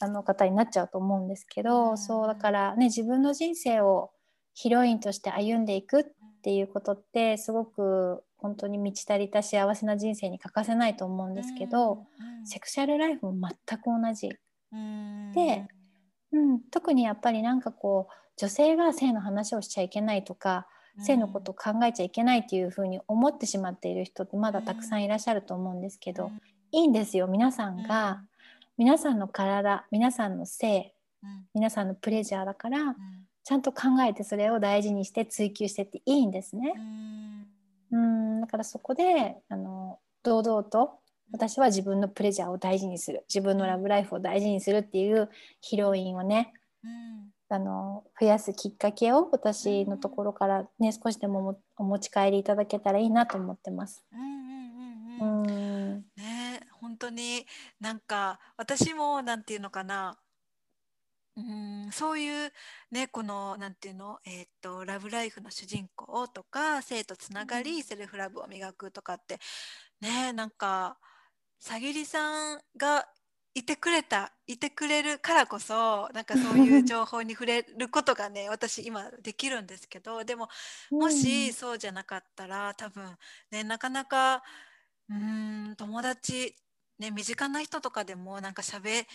[0.00, 1.98] あの方になっちゃうと思うんですけど、うん。
[1.98, 4.10] そうだからね自分の人生を
[4.54, 6.04] ヒロインとして歩んでいくっ
[6.44, 12.04] ていうことってすごく本当に満ち足りた幸せな人生に欠かせないと思うんですけど、
[12.44, 14.28] セクシャルライフも全く同じ、
[15.34, 15.66] で
[16.32, 20.66] うん、特にやっぱりなんかこう女性が性の話をしちゃいけないとか
[21.00, 26.30] 性のことを考えちゃいけないっていうふうに思ってしまっている人ってまだたくさんいらっしゃると思うんですけど、
[26.72, 28.22] いいんですよ皆さんが、
[28.76, 30.92] 皆さんの体皆さんの性
[31.54, 32.96] 皆さんのプレジャーだから
[33.44, 36.74] ちゃんと考えてそれを大事にして追求してっていいんですね。
[37.92, 38.40] うん。
[38.40, 40.98] だからそこであの堂々と
[41.30, 43.24] 私は自分のプレジャーを大事にする。
[43.28, 45.28] 自分のラブライフを大事にするっていう
[45.60, 46.54] ヒロインをね
[47.50, 54.04] あの増やすきっかけを私のところからね少しでももお持ち帰りいただけたらいいなと思ってます。
[54.10, 55.96] うん。
[56.16, 57.46] ね本当に
[57.80, 60.18] なんか私もなんていうのかな
[61.36, 61.40] う
[61.88, 61.90] ん。
[61.92, 62.52] そういう
[62.90, 64.20] ねこのなんていうの？
[64.24, 69.40] えーっとラブライフの主人公とか性とつながり、セルフラブを磨くとかって
[70.00, 70.98] ねなんか
[71.58, 73.06] さぎりさんが
[73.56, 80.48] いてくれたいてくれるからこそなんかそういう 情報に触れることがね私今できるんですけどでも
[80.90, 83.16] もしそうじゃなかったら多分
[83.50, 84.42] ねなかなか
[85.08, 86.56] うん友達
[86.98, 89.06] ね身近な人とかでもなんか喋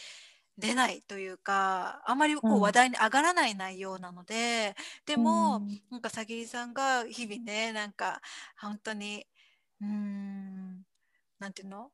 [0.59, 8.21] れないというかあまりこう話題に上がらない内容なので、でも、なんかさぎりさんが日々ねなんか
[8.59, 9.25] 本当に
[9.81, 10.83] うん
[11.39, 11.89] なんていうの？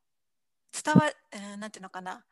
[0.83, 2.23] 伝わ、えー、なんていうのかな？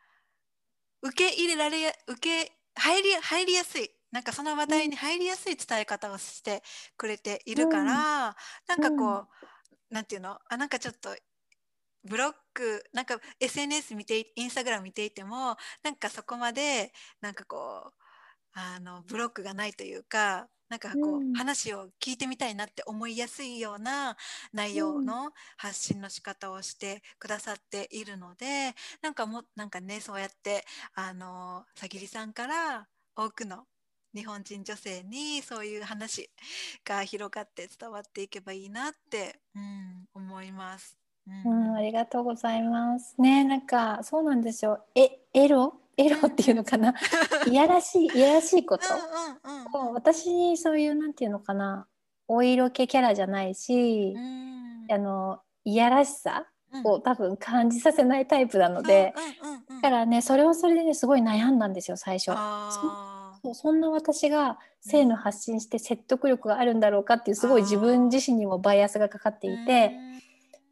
[1.02, 3.90] 受け入れられ受け入り入りやすい。
[4.12, 6.62] なんかその話題に入りやすい伝え方をして
[6.98, 8.34] くれているから、うん、な
[8.76, 9.46] んかこう、
[9.90, 10.38] うん、なんていうの？
[10.50, 11.16] あなんかちょっと
[12.04, 16.92] ブロックなんか SNS 見てインスタグラム見ていてもなんかそこまで
[17.22, 18.04] なんかこう
[18.54, 24.18] あのブロックがないというかなんかこう、うん、話を聞いてみたいなって思いやすいような
[24.54, 28.74] 内容の発信の仕方をしてくださっているので、うん、
[29.04, 33.66] なんかもなんかねそうやってあのさぎりさんから多くの
[34.16, 36.30] 日本人女性にそういう話
[36.86, 41.03] が広がって伝わっていけばいいなって、うん、思います。
[41.46, 43.16] うん、うん、ありがとうございます。
[43.20, 44.86] ね、なんかそうなんですよ。
[44.96, 45.74] え、エロ？
[45.96, 46.96] エロっていうのかな？
[47.48, 48.86] いやらしいいやらしいこと、
[49.76, 51.86] うんうん、私そういうなんていうのかな？
[52.28, 54.16] お色気キャラじゃないし、
[54.90, 56.48] あのいやらしさ
[56.84, 59.14] を多分感じさせないタイプなので、
[59.70, 62.32] だからねそれはそれでねすごい悩んだんですよ最初。
[63.44, 69.92] そそんな私が性の発信して説得力があるんだろうかっていうすごい自分自身にもバイアスがかかっていて。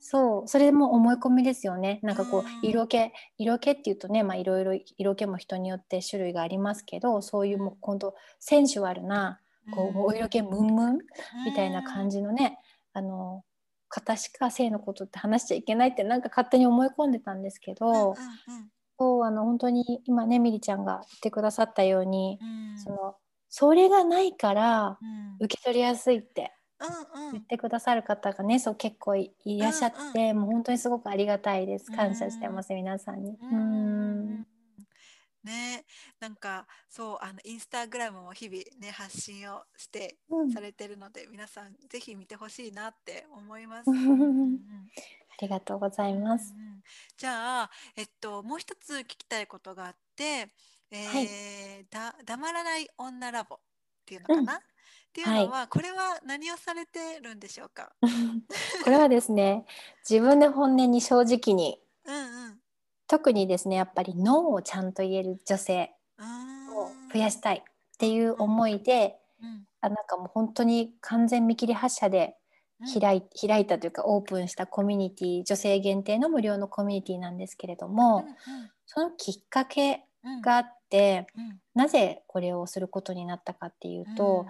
[0.02, 2.00] そうそれも思い込みですよね。
[2.02, 2.98] なんかこう色気
[3.38, 9.40] 色気っていうとねまあいろいろ色気も人によって種類がありますけどそういうもう今度センシュアルな
[9.76, 10.98] こうお色気ムンムン
[11.46, 12.58] みたいな感じのね
[12.94, 13.44] あの
[13.90, 18.16] 方しか性のことって話しちゃいけないってなんか勝手に思い込んでたんですけど、
[18.98, 22.40] そうあの本当に今ねみりちゃんが言ってくださったように、
[22.84, 23.16] その
[23.50, 24.98] それがないから
[25.42, 26.54] 受け取りやすいって
[27.32, 31.92] 言ってくださる方がねそう結構いらっしゃって、うんうん、もう本当にすごくありがたいです。
[31.92, 33.38] 感謝してます、皆さんに。
[33.42, 34.48] うん
[35.44, 35.86] ね、
[36.20, 40.18] なんかそうあのインスタグラムも日々ね発信をして
[40.54, 43.90] されてるので、うん、皆さんぜひ見てほしいなって思います。
[43.90, 44.60] うん。
[45.32, 46.54] ありがとうございます。
[46.56, 46.84] うん、
[47.18, 50.48] じゃあえっともう一つ聞きたいことがあって、
[50.92, 53.60] えー、はい、だ黙らない女ラボっ
[54.06, 54.62] ていうのかな、
[55.12, 57.92] っていうのは、はい、これは何をされてるんでしょうか？
[58.84, 59.66] これはですね
[60.10, 62.60] 自分で本音に正直に、うんうん、
[63.08, 65.94] 特にですねやっぱりノーをちゃんと言える女性
[66.74, 72.38] を増やしたいっていう思いで、うんうん、あなんかもう本当に完全見切り発車で
[72.94, 78.36] 開い,、開いたというかオープンしたコミュニティ女性限定の無料のコミュニティなんですけれども、うんうん、
[78.86, 80.06] そのきっかけ
[80.44, 84.46] があって、うん、なぜこれをすることになったかっていうと、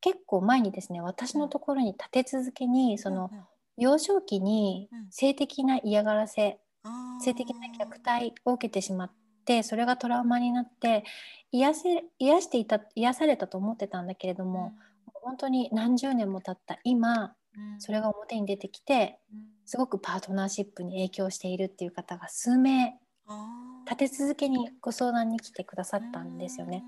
[0.00, 3.30] 結構前にですね私のところに立て続けにその
[3.76, 6.58] 幼少期に性的な嫌がらせ、
[7.20, 9.12] 性的な虐待を受けてしまっ
[9.44, 11.04] てそれがトラウマになって
[11.52, 14.72] 癒せ癒していた癒されたと思ってたんだけれども、
[15.22, 17.34] 本当に何十年も経った今、
[17.78, 19.18] それが表に出てきて、
[19.64, 22.98] すごくパートナーシップに影響しているっていう方が数名
[23.84, 26.84] 立て続けにご相談に来てくださったんですよね。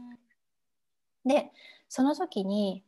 [1.25, 1.51] で
[1.89, 2.83] その時に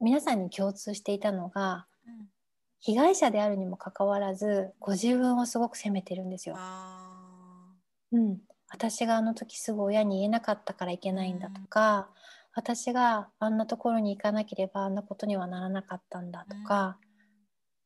[0.00, 2.26] 皆さんに共通していたのが、うん、
[2.80, 6.56] 被害者であるにもかかわらずご自分をすごく責めてるんですよ。
[8.12, 8.38] うん、
[8.68, 12.04] 私があの時すぐ親に言えなかったからいけないんだとか、うん、
[12.54, 16.98] 私があんなところに行かなければあんなことにはならなかったんだとか、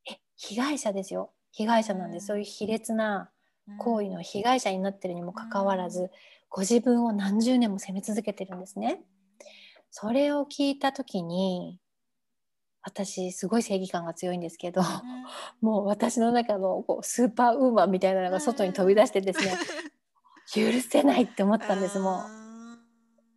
[0.07, 1.33] うん、え被害者ですよ。
[1.53, 3.31] 被害者なんで、そういう卑劣な
[3.79, 6.11] 行為の被害者になってるにもかかわらず、
[6.49, 9.03] ご自分を何十年も責め続けてるんですね。
[9.91, 11.79] それを聞いた時に
[12.83, 14.87] 私すごい正義感が強いんですけど、うん、
[15.67, 19.55] もう私の中のこうスーパーウーマンみたいなのが外に飛び出してですね、
[20.53, 22.43] 許せないって思ったんですもう。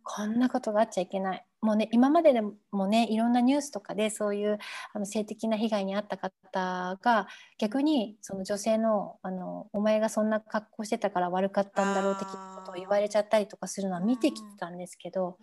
[0.08, 1.44] こんなことがあっちゃいけない。
[1.60, 4.58] もうね今まででもねいろんなニュースとかでそういう
[4.92, 7.26] あの性的な被害に遭った方が
[7.58, 15.38] 逆にその女性のあのお前がそんな格好してたから悪かったんだろう的なことを言われちゃったりとかするのは見てきてたんですけど、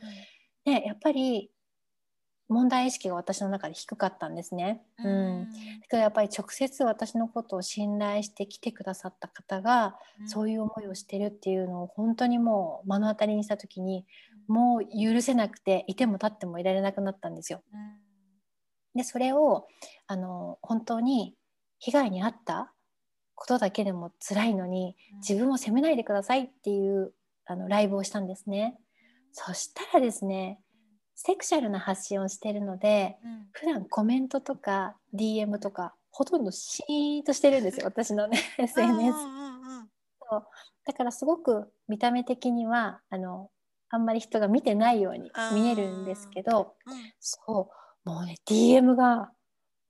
[0.65, 1.51] ね、やっぱり
[2.49, 4.81] 問題意識が私の中で低かったんですね。
[4.99, 5.47] うん、
[5.81, 14.05] だからやっぱり直接私のことを信頼して来てくださった方が、そういう思いをしてるっていうのを本当にもう目の当たりにした時に、
[14.47, 17.63] もう許せなくていても立ってもいられなくなったんですよ。
[18.95, 19.67] でそれを
[20.07, 21.35] あの本当に
[21.79, 22.71] 被害に遭った
[23.35, 24.95] ことだけでも辛いのに
[25.27, 27.13] 自分を責めないでくださいっていう
[27.45, 28.77] あのライブをしたんですね。
[29.31, 30.59] そしたらですね
[31.25, 39.17] セクシャルな発信をしてるので、うん、普段コメントとか DM とかほとんどシーンとしてるんですよ私のね SNS。
[40.29, 40.43] そう。
[40.85, 43.49] だからすごく見た目的にはあの
[43.89, 47.69] あんまり人が見てないように見えるんですけど、うん、そ
[48.05, 48.09] う。
[48.09, 49.31] もうね DM が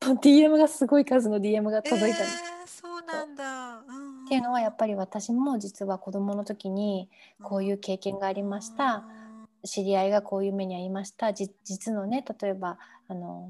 [0.02, 2.44] DM がすごい数の DM が届いたんです。
[2.62, 7.10] えー、そうなんだ、うん、っていうのはやっぱり私も実は子どもの時に
[7.42, 9.04] こういう経験がありました。
[9.18, 9.23] うん
[9.66, 11.34] 知り合いがこういう目に遭いました。
[11.34, 13.50] 実のね例えばあの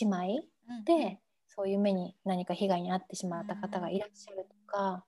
[0.00, 0.44] 姉妹
[0.84, 1.18] で、
[1.48, 5.04] そういう目に何か被害に遭ってしまった方がいらっしゃるとか、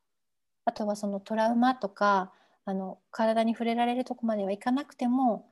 [0.64, 2.32] あとはそのトラウマとか
[2.64, 5.46] あの体に触れられるとこまではいかなくても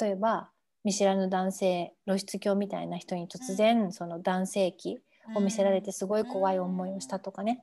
[0.00, 0.50] 例えば
[0.84, 4.98] 見知らぬ男性露出狂みたいな人に突然、その男性器
[5.36, 7.62] を見せられてすごい怖い思いをしたとかね、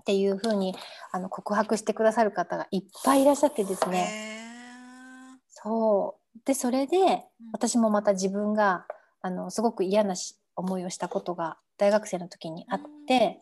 [0.00, 0.74] っていうふうに
[1.12, 4.35] あの告白してくださる方がいっぱいいらっしゃってですね。
[5.66, 6.38] そう。
[6.44, 8.86] でそれで私もまた自分が
[9.20, 10.14] あのすごく嫌な
[10.54, 13.40] 思いをしたことが大学生の時にあって、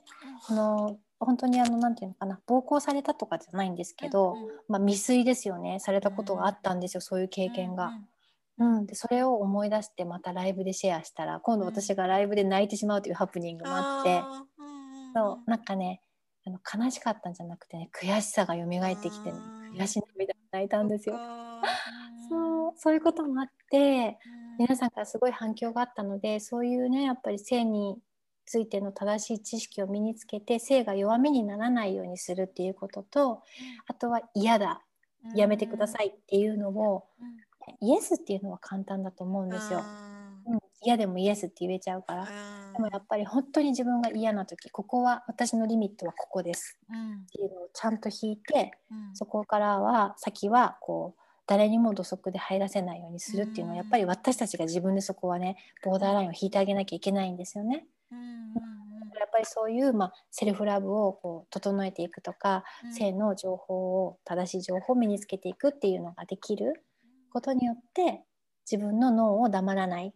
[0.49, 4.37] あの本当にあのなんていうのかな暴行されたとかじゃないんですけど、
[4.69, 5.81] まあ、未遂ですよね。
[5.81, 7.93] されたことがあったんですよ、そういう経験が。
[8.57, 14.23] うん、でそれを思い出してまたライブでシェアしたら今度私がライブで泣いてしまうというハプニングもあって、
[15.15, 15.51] そう。
[15.51, 16.01] なんかね
[16.47, 19.39] あの悲しかったんじゃなくてね悔しさが蘇ってきて、ね、
[19.77, 21.17] 悔し涙泣いたんですよ。
[22.77, 24.19] そういうこともあって、
[24.59, 27.99] 皆さんからすごい反響があったのでそういうねやっぱり性に
[28.47, 33.43] ついての正しい知識を身につけて性が弱みにならないようにするっていうことと
[33.89, 34.83] あとは嫌だ
[35.35, 37.05] やめてくださいっていうのを、
[37.81, 39.83] イエスっていうのは簡単だと思うんですよ。
[40.47, 42.27] うん、嫌でもイエスって言えちゃうから。
[42.27, 46.79] でもやっぱり本当に自分が嫌な時ここは私のリミットはここです。
[46.91, 48.73] っていうのをちゃんと引いて、
[49.15, 57.87] そこからは先はこう誰にも土足で入らせないようにするっていうのはやっぱり私たちが自分でそこはねボーダーラインを引いてあげなきゃいけないんですよね。
[59.19, 66.85] やっぱりそういう、まあ、セルフラブをこう整えていくとか、うん、性の情報を正しい情報を身につけていくっていうのができる
[67.33, 68.23] ことによって
[68.71, 70.13] 自分の脳を黙らない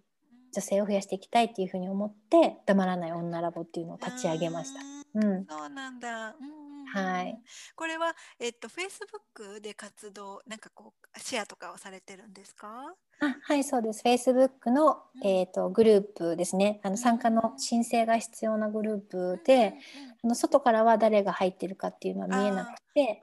[0.52, 4.97] 女性を増やしていきたいっていうふうに思って黙らない女ラボっていうのを立ち上げました。
[5.20, 7.42] うん、そうなんだ、うんはい。
[7.76, 9.20] これは、えっと、フェイスブッ
[9.56, 12.94] クで活動、なんかこう、シェアとかをされてるんですか？
[13.20, 14.02] あはい、そうです。
[14.02, 16.80] フェイスブックの、うん、えっ、と、グループですね。
[16.84, 19.54] あの、参加の申請が必要なグループで、
[19.94, 23.20] うんうんうん、あの外からは誰が入ってるかっていうのは見えなくて、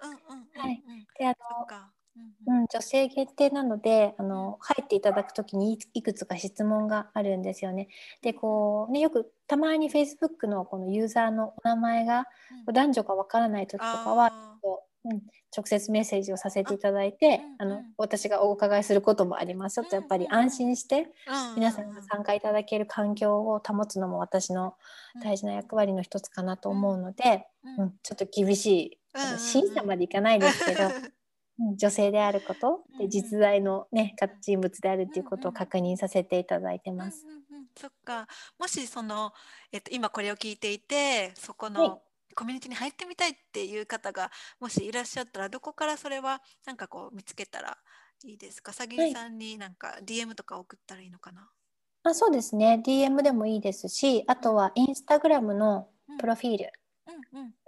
[0.53, 0.83] はい。
[1.17, 1.35] で、あの、
[2.47, 7.87] うん、女性限定なのであの入っていただく時にいくつか質問があるんですよね。
[8.21, 12.25] でこうねよくたまに Facebook のこのユーザーのお名前が
[12.71, 14.31] 男女かわからない時とかは、
[15.03, 15.21] うん、
[15.55, 19.75] 直接メッセージをさせていただいて、あの私がお伺いすることもあります。
[19.75, 21.07] ちょっとやっぱり安心して
[21.55, 24.75] 皆さんが参加いただける環境を保つのも私の
[25.23, 27.47] 大事な役割の一つかなと思うので、
[27.77, 28.99] うん、ちょっと厳しい
[29.39, 30.81] 審査までいかないですけど。
[31.57, 37.25] 女性であることで実在の、ね、人物であるっていうことを確認させていただいてます。
[37.25, 37.37] うんうん。
[37.61, 38.27] うん、そっか。
[38.59, 39.31] もしその、
[39.71, 42.01] えっと、今これを聞いていてそこの
[42.35, 44.29] コミュニティに入ってみたいっていう方が
[44.59, 47.77] もしいらっしゃったらどこからそれはなんかこう見つけたら
[48.25, 48.73] いいですか？
[48.73, 51.49] さぎりさんになんか DM とか送ったらいいのかな、
[52.03, 52.81] あそうですね。
[52.85, 55.87] DM でもいいですしあとはインスタグラムの
[56.19, 56.71] プロフィール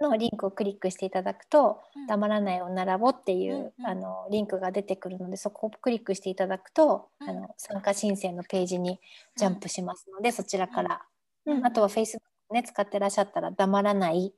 [0.00, 9.00] のリンクをクリックしていただくと「黙らない女ラボ」っていう、あのリンクが出てくるのでそこをクリックしていただくと、あの参加申請のページに
[9.36, 11.02] ジャンプしますので、そちらから、
[11.46, 11.66] うん。
[11.66, 12.20] あとは Facebook
[12.52, 14.34] ね使ってらっしゃったら「黙らない」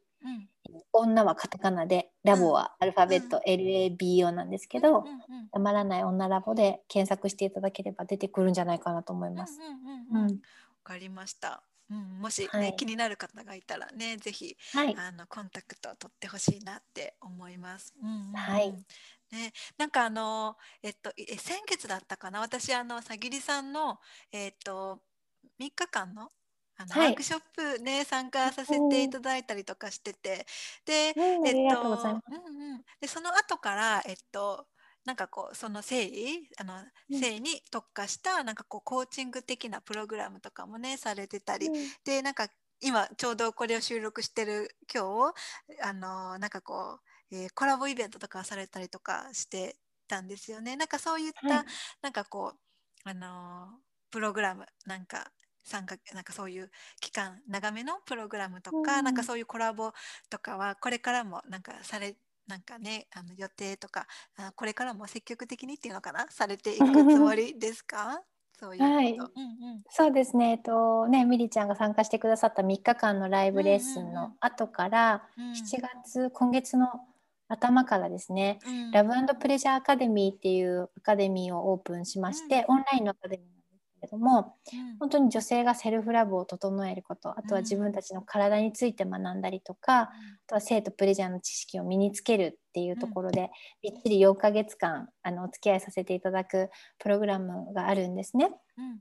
[0.92, 5.04] 女はカタカナでラボはアルファベット LABO なんですけど
[5.52, 9.62] 「黙らない女ラボ」で検索していただければ出てくるんじゃないかなと思います。
[10.10, 10.28] わ、
[10.82, 11.69] かりました。
[11.90, 17.92] うん、もしね、はい、気になる方がいたらねぜひ、はい、あのコンタクト取ってほしいなって思います。
[18.00, 18.72] うんうん、はい。
[19.32, 22.40] ね、なんかあの、えっと、え先月だったかな？
[22.40, 23.98] 私あのさぎりさんの、
[24.32, 25.00] えっと、
[25.60, 26.30] 3日間の
[26.76, 30.46] あの、はい、ワークショップね参加させていただいたりとかしてて。
[30.84, 34.66] で、うん、えっと、うんうん、でその後からえっと
[35.04, 36.10] なんかこうその性
[36.58, 36.74] あの、
[37.10, 41.74] 性に特化したなんかこうコーチング的なプログラムとかもねされてたり、うん、
[42.04, 42.48] でなんか
[42.82, 49.76] 今ちょうどこれを収録してる今日あのなんかこう、えー、コラボイベントとかされたりとかして
[50.08, 50.76] たんですよね。
[50.76, 51.64] なんかそういった、はい、
[52.02, 53.68] なんかこうあの
[54.10, 55.30] プログラムなんか
[55.64, 56.70] 参加なんかそういう
[57.00, 59.92] 期間長めのプログラムとか、うん、なんかそういうコラボ
[60.28, 62.16] とかはこれからもなんかされ
[62.50, 66.26] なんかねあの予定とかあこれからも積極的にっていうのかな？
[66.30, 68.20] されていくつもりですか？
[68.58, 69.30] そういうはい、うんうん、
[69.88, 70.50] そうですね。
[70.50, 75.50] えっとね、ミリちゃんが参加してくださった3日間のライブレッスンの後から、うんうん。
[75.50, 76.88] うん、7月、今月の
[77.48, 83.59] 頭からですね、うん、ラブプレジャーアカデミーっていうアカデミーをオープンしまして、うん、オンラインのアカデミー
[84.00, 90.08] けれども、うん、本当に女性がセルフラブを整えることあとは自分たちの体について学んだりとか、うん、あ
[90.46, 93.50] とは性とプレジャーの知識を身につけるっていうところで、
[93.82, 98.50] びっちり4ヶ月間あのお付き合いさせていただくプログラムがあるんですね。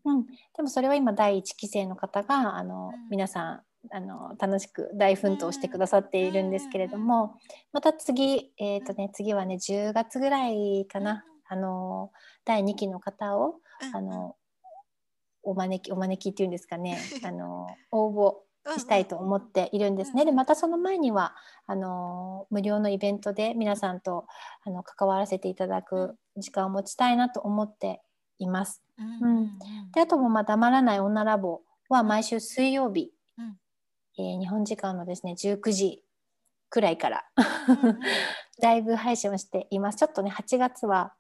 [0.06, 0.26] うん、
[0.56, 7.36] でもそれは今第1期生の方があの、皆さんあの楽しく大奮闘してくださっているんですけれども、
[7.72, 12.12] また次、えーとね、次はね10月ぐらいかな、あの
[12.46, 13.56] 第2期の方を、
[13.94, 14.36] あの
[15.44, 16.98] お招きお招きっていうんですかね。
[17.24, 20.26] あの応募したいと思っているんですね。
[20.26, 21.36] でまたその前には
[21.66, 24.26] あの無料のイベントで皆さんと
[24.66, 28.02] あの関わらせていただく時間を持ちたいなと思って
[28.38, 28.84] います。
[28.98, 29.58] うん、
[29.94, 33.58] であともまあ黙らない女ラボは毎週水曜日、うん、
[34.18, 36.04] えー、日本時間のですね19時
[36.70, 37.26] くらいから
[38.62, 39.98] ライブ配信をしています。
[39.98, 41.14] ちょっとね8月は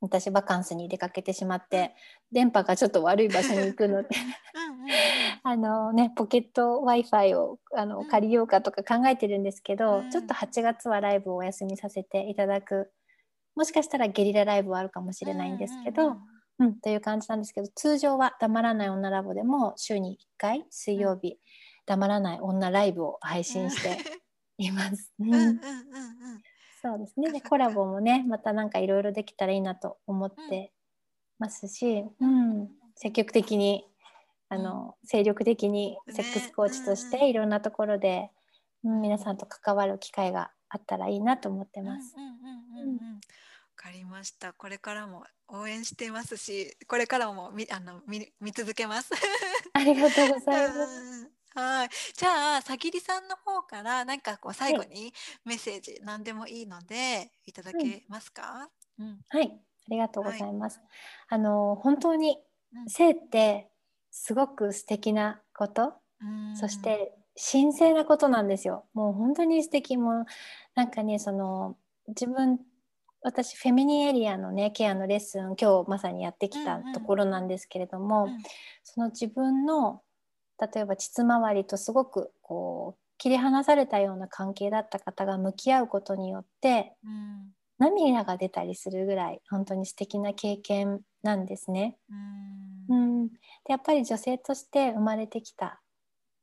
[0.00, 1.94] 私バカンスに出かけてしまって
[2.32, 4.08] 電波がちょっと悪い場所に行くので
[5.42, 12.92] あのねポケット w i f i をあの借りようかとか考えてるんですけど、うん、ちょっと8月はライブをお休みさせていただく。
[13.56, 16.16] もしかしたらゲリラライブはあるかもしれないんですけど、
[16.58, 21.38] うん、という感じなんですけど通常は「黙らない女ラボ」でも週に1回水曜日
[21.84, 23.98] 「黙らない女ライブ」を配信して
[24.56, 25.12] います。
[25.18, 25.60] うんうんうんうん
[26.82, 27.30] そうですね。
[27.32, 30.72] でコラボもね、またなんかいろいろできたらいいなと思って
[31.38, 33.84] ますし、うん、積極的に
[34.52, 38.30] あの、精力的にセックスコーチとしていろんなところで、
[38.82, 42.16] うん、皆さんと関わる機会があったらいいなと思ってます。
[42.16, 42.22] わ
[43.76, 44.52] かりました。
[44.52, 49.12] これからも応援していますし、これからも見あの見見続けます。
[49.72, 51.39] ありがとうございます。
[51.54, 51.88] はい。
[52.16, 55.12] じゃあ、さぎりさんの方からなんかこう最後に
[55.44, 58.68] メッセージ何でもいいのでいただけますか？
[58.98, 59.18] うん。
[59.28, 60.80] はい、ありがとうございます。
[61.28, 62.38] あの本当に
[62.86, 63.68] 性って
[64.10, 65.94] すごく素敵なこと、
[66.54, 68.86] そして神聖なことなんですよ。
[68.92, 70.26] もう本当に素敵も
[70.74, 71.76] なんかねその
[72.08, 72.60] 自分
[73.22, 78.28] 私フェミニンエリアのねケアのレッスン今日まさにやってきたところなんですけれども、
[78.84, 80.02] その自分の
[80.60, 91.96] 例えば膣周りとすごくこう切り離されたような関係だった方が向き合うことによって、うん、涙が出たりするぐらい本当に素敵な経験なんですね。
[92.88, 93.34] うん、うん、で
[93.68, 95.80] やっぱり女性として生まれてきた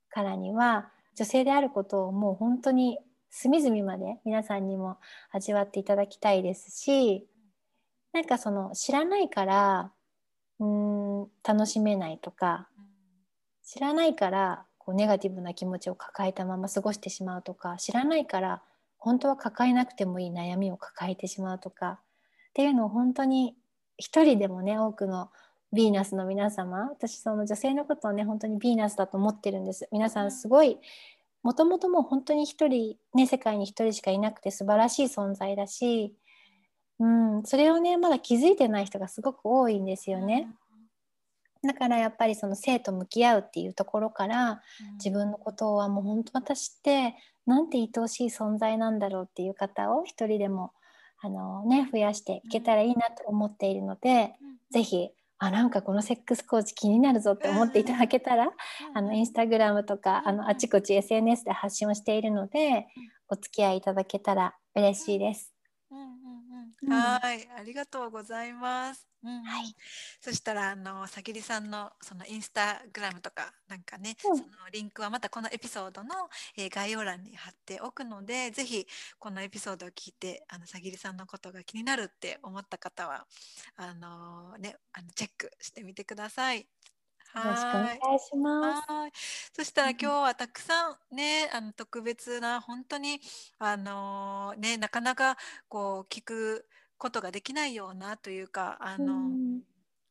[0.09, 2.99] からには女性であることをもう本当に
[3.29, 4.97] 隅々まで皆さんにも
[5.31, 7.27] 味わっていただきたいですし
[8.13, 9.91] なんかその知らないから
[10.59, 12.69] うん楽しめないとか
[13.67, 18.61] 知らないからこうネガティブな気持ちを抱えたまま過ごしてしまうとか知らないから
[18.97, 21.99] 本当は抱えなくてもいい悩みを抱えてしまうとかっ
[22.53, 23.55] ていうのを本当に
[23.97, 25.29] 一人でもね多くの
[25.73, 29.89] ヴィーナスの皆様私その女性のことをね本当にヴィーナスだと思ってるんです。
[29.91, 30.77] 皆さんすごい
[31.43, 36.15] もともともう本当に一人ね世界に一人しかいなくて素晴らしい存在だし、
[36.99, 40.47] うん、それをねまだ気づいてない人がすごく多いんですよね。
[41.63, 44.57] だからやっぱりその性と向き合うっていうところから、うん、
[44.95, 50.71] 自分のことはもう本当私ってなんて愛おしい存在なんだろうっていう方を一人でも
[51.21, 58.49] あの、ね、増やしていけたらいいなと思っているので、うん、ぜひあなんかこのセックスコーチ気になるぞって思っていただけたら、
[58.95, 62.87] あのインスタグラムとかあのあちこち SNS で発信をしているので、
[63.29, 65.53] お付き合いいただけたら嬉しいです。
[65.91, 65.99] うん。
[65.99, 66.07] うん。
[66.81, 69.07] うん、はい、ありがとうございます。
[69.27, 69.75] うんはい、
[70.21, 76.09] そしたらあのさきりさんのそのインスタグラムとかなんかね、うん、そのリンクはまたこのエピソードの、
[76.57, 78.87] えー、概要欄に貼っておくのでぜひ
[79.19, 83.25] このエピソードを聞いてあのさきりさんのことが気になるって思った方は
[83.75, 86.65] あのねあのチェックしてみてください。
[87.35, 89.51] よろしくお願いします。
[89.53, 93.19] そしたら今日はたくさんね、あの特別な本当に
[93.59, 96.65] あのねなかなかこう聞く
[96.97, 99.61] ことができないようなというかあの、うん、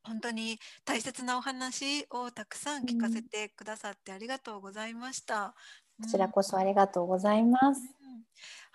[0.03, 5.53] 本当に大切なお話をたくさん聞かせてくださってありがとうございました。
[6.01, 7.81] こちらこそありがとうございます。
[7.81, 7.97] う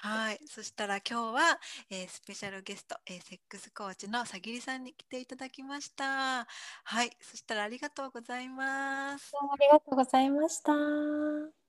[0.05, 6.45] はい、そしたら今日は、えー、スペシャルゲスト、えー、セックスコーチのさぎりさんに来ていただきました。
[6.85, 9.33] はい、そしたらありがとうございます。
[9.37, 11.62] ありがとうございました。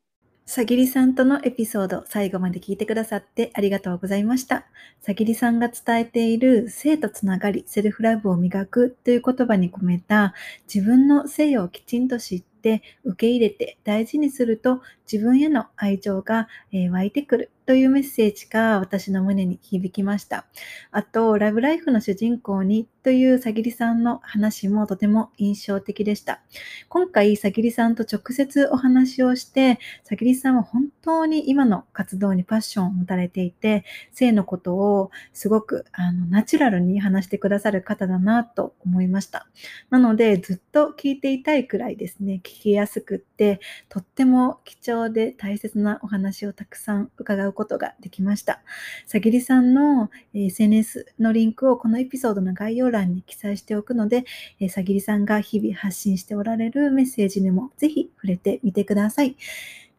[0.45, 4.65] さぎりさんとのエピソード、最後まで聞いてくださってありがとうございました。
[5.01, 10.33] さぎりさんが伝えている性とつながり、セルフラブを磨くという言葉に込めた
[10.71, 14.81] 自分の性をきちんと知って受け入れて大事にすると
[15.13, 20.45] 自分への愛情が、え湧いてくるというメッセージが私の胸に響きました。
[20.91, 26.41] あと、ラブライフの主人公にというさぎりさんの話もとても印象的でした。
[26.89, 39.47] 今回、さぎりさんと直接お話をして、さぎりさんは本当に今の活動にパッションを持たれていて、性のことをすごくあのナチュラルに話してくださる方だなと思いました。
[39.89, 48.61] なので、ずっと聞いていたいくらいですね、聞きやすくって、とっても貴重で大切なお話をたくさん伺うことができました。
[49.05, 54.25] さぎりさんの SNS のリンクをこのエピソードの概要欄に記載しておくので、
[54.69, 59.35] さぎりさんが日々発信しておられるメッセージにもぜひ触れてみてください。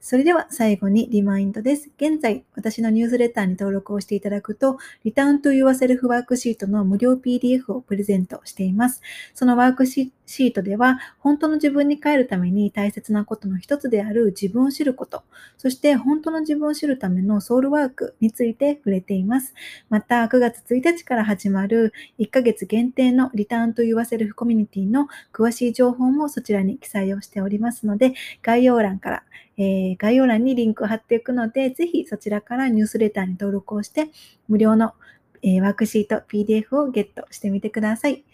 [0.06, 1.88] それでは最後にリマインドです。
[1.96, 9.00] 現在、私のニュースレターに登録をしていただくと、Return to Yourself ワークシートの無料 PDF をプレゼントしています。
[9.32, 15.22] そのワークシートでは、本当の自分に帰るために大切なことの一つである自分を知ること、
[15.56, 19.54] そして本当の自分を知るためのソウルワークについて触れています。
[19.88, 29.22] また、9月1日から始まる1ヶ月限定の Return to Yourself コミュニティの詳しい情報もそちらに記載をしておりますので、概要欄から
[29.56, 34.08] えー、概要欄にリンクを貼っていくので、ぜひそちらからニュースレターに登録をして、
[34.48, 34.94] 無料の、
[35.42, 38.24] えー、ワークシート、PDF をゲットしてみてください。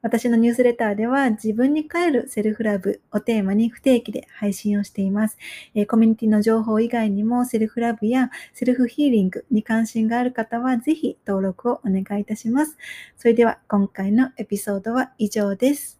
[0.00, 5.38] 私のニュースレターでは自分に帰るセルフラブをテーマに不定期で配信をしています。
[5.74, 12.76] えー、コミュニティの情報以外にもセルフラブやセルフヒーリングに関心がある方はぜひ登録をお願いいたします。
[13.16, 15.97] それでは今回のエピソードは以上です。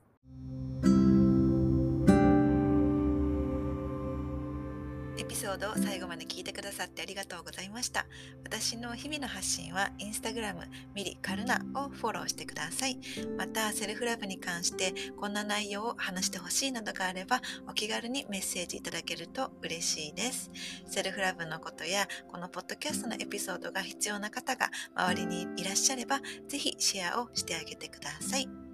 [5.18, 8.06] エピソードを最後まで聞いてくださってありがとうございました。
[8.44, 10.60] 私の日々の発信はインスタグラム
[10.94, 12.98] ミリカルナをフォローしてください。
[13.36, 20.50] また、セルフラブに関してこんな内容を話してほしいなどがあればお気軽にメッセージいただけると嬉しいです。
[20.86, 28.67] セルフラブのことやこのポッドキャストのエピソードが必要な方が周りにいらっしゃればぜひシェアをしてあげてください。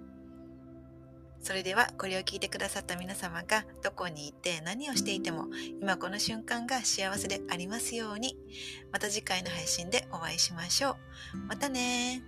[1.45, 5.45] それではこれを聞いてくださった皆様がどこにいて何をしていても
[5.79, 8.35] 今この瞬間が幸せでありますように
[8.91, 10.97] また次回の配信でお会いしましょ
[11.35, 11.37] う。
[11.47, 12.23] またね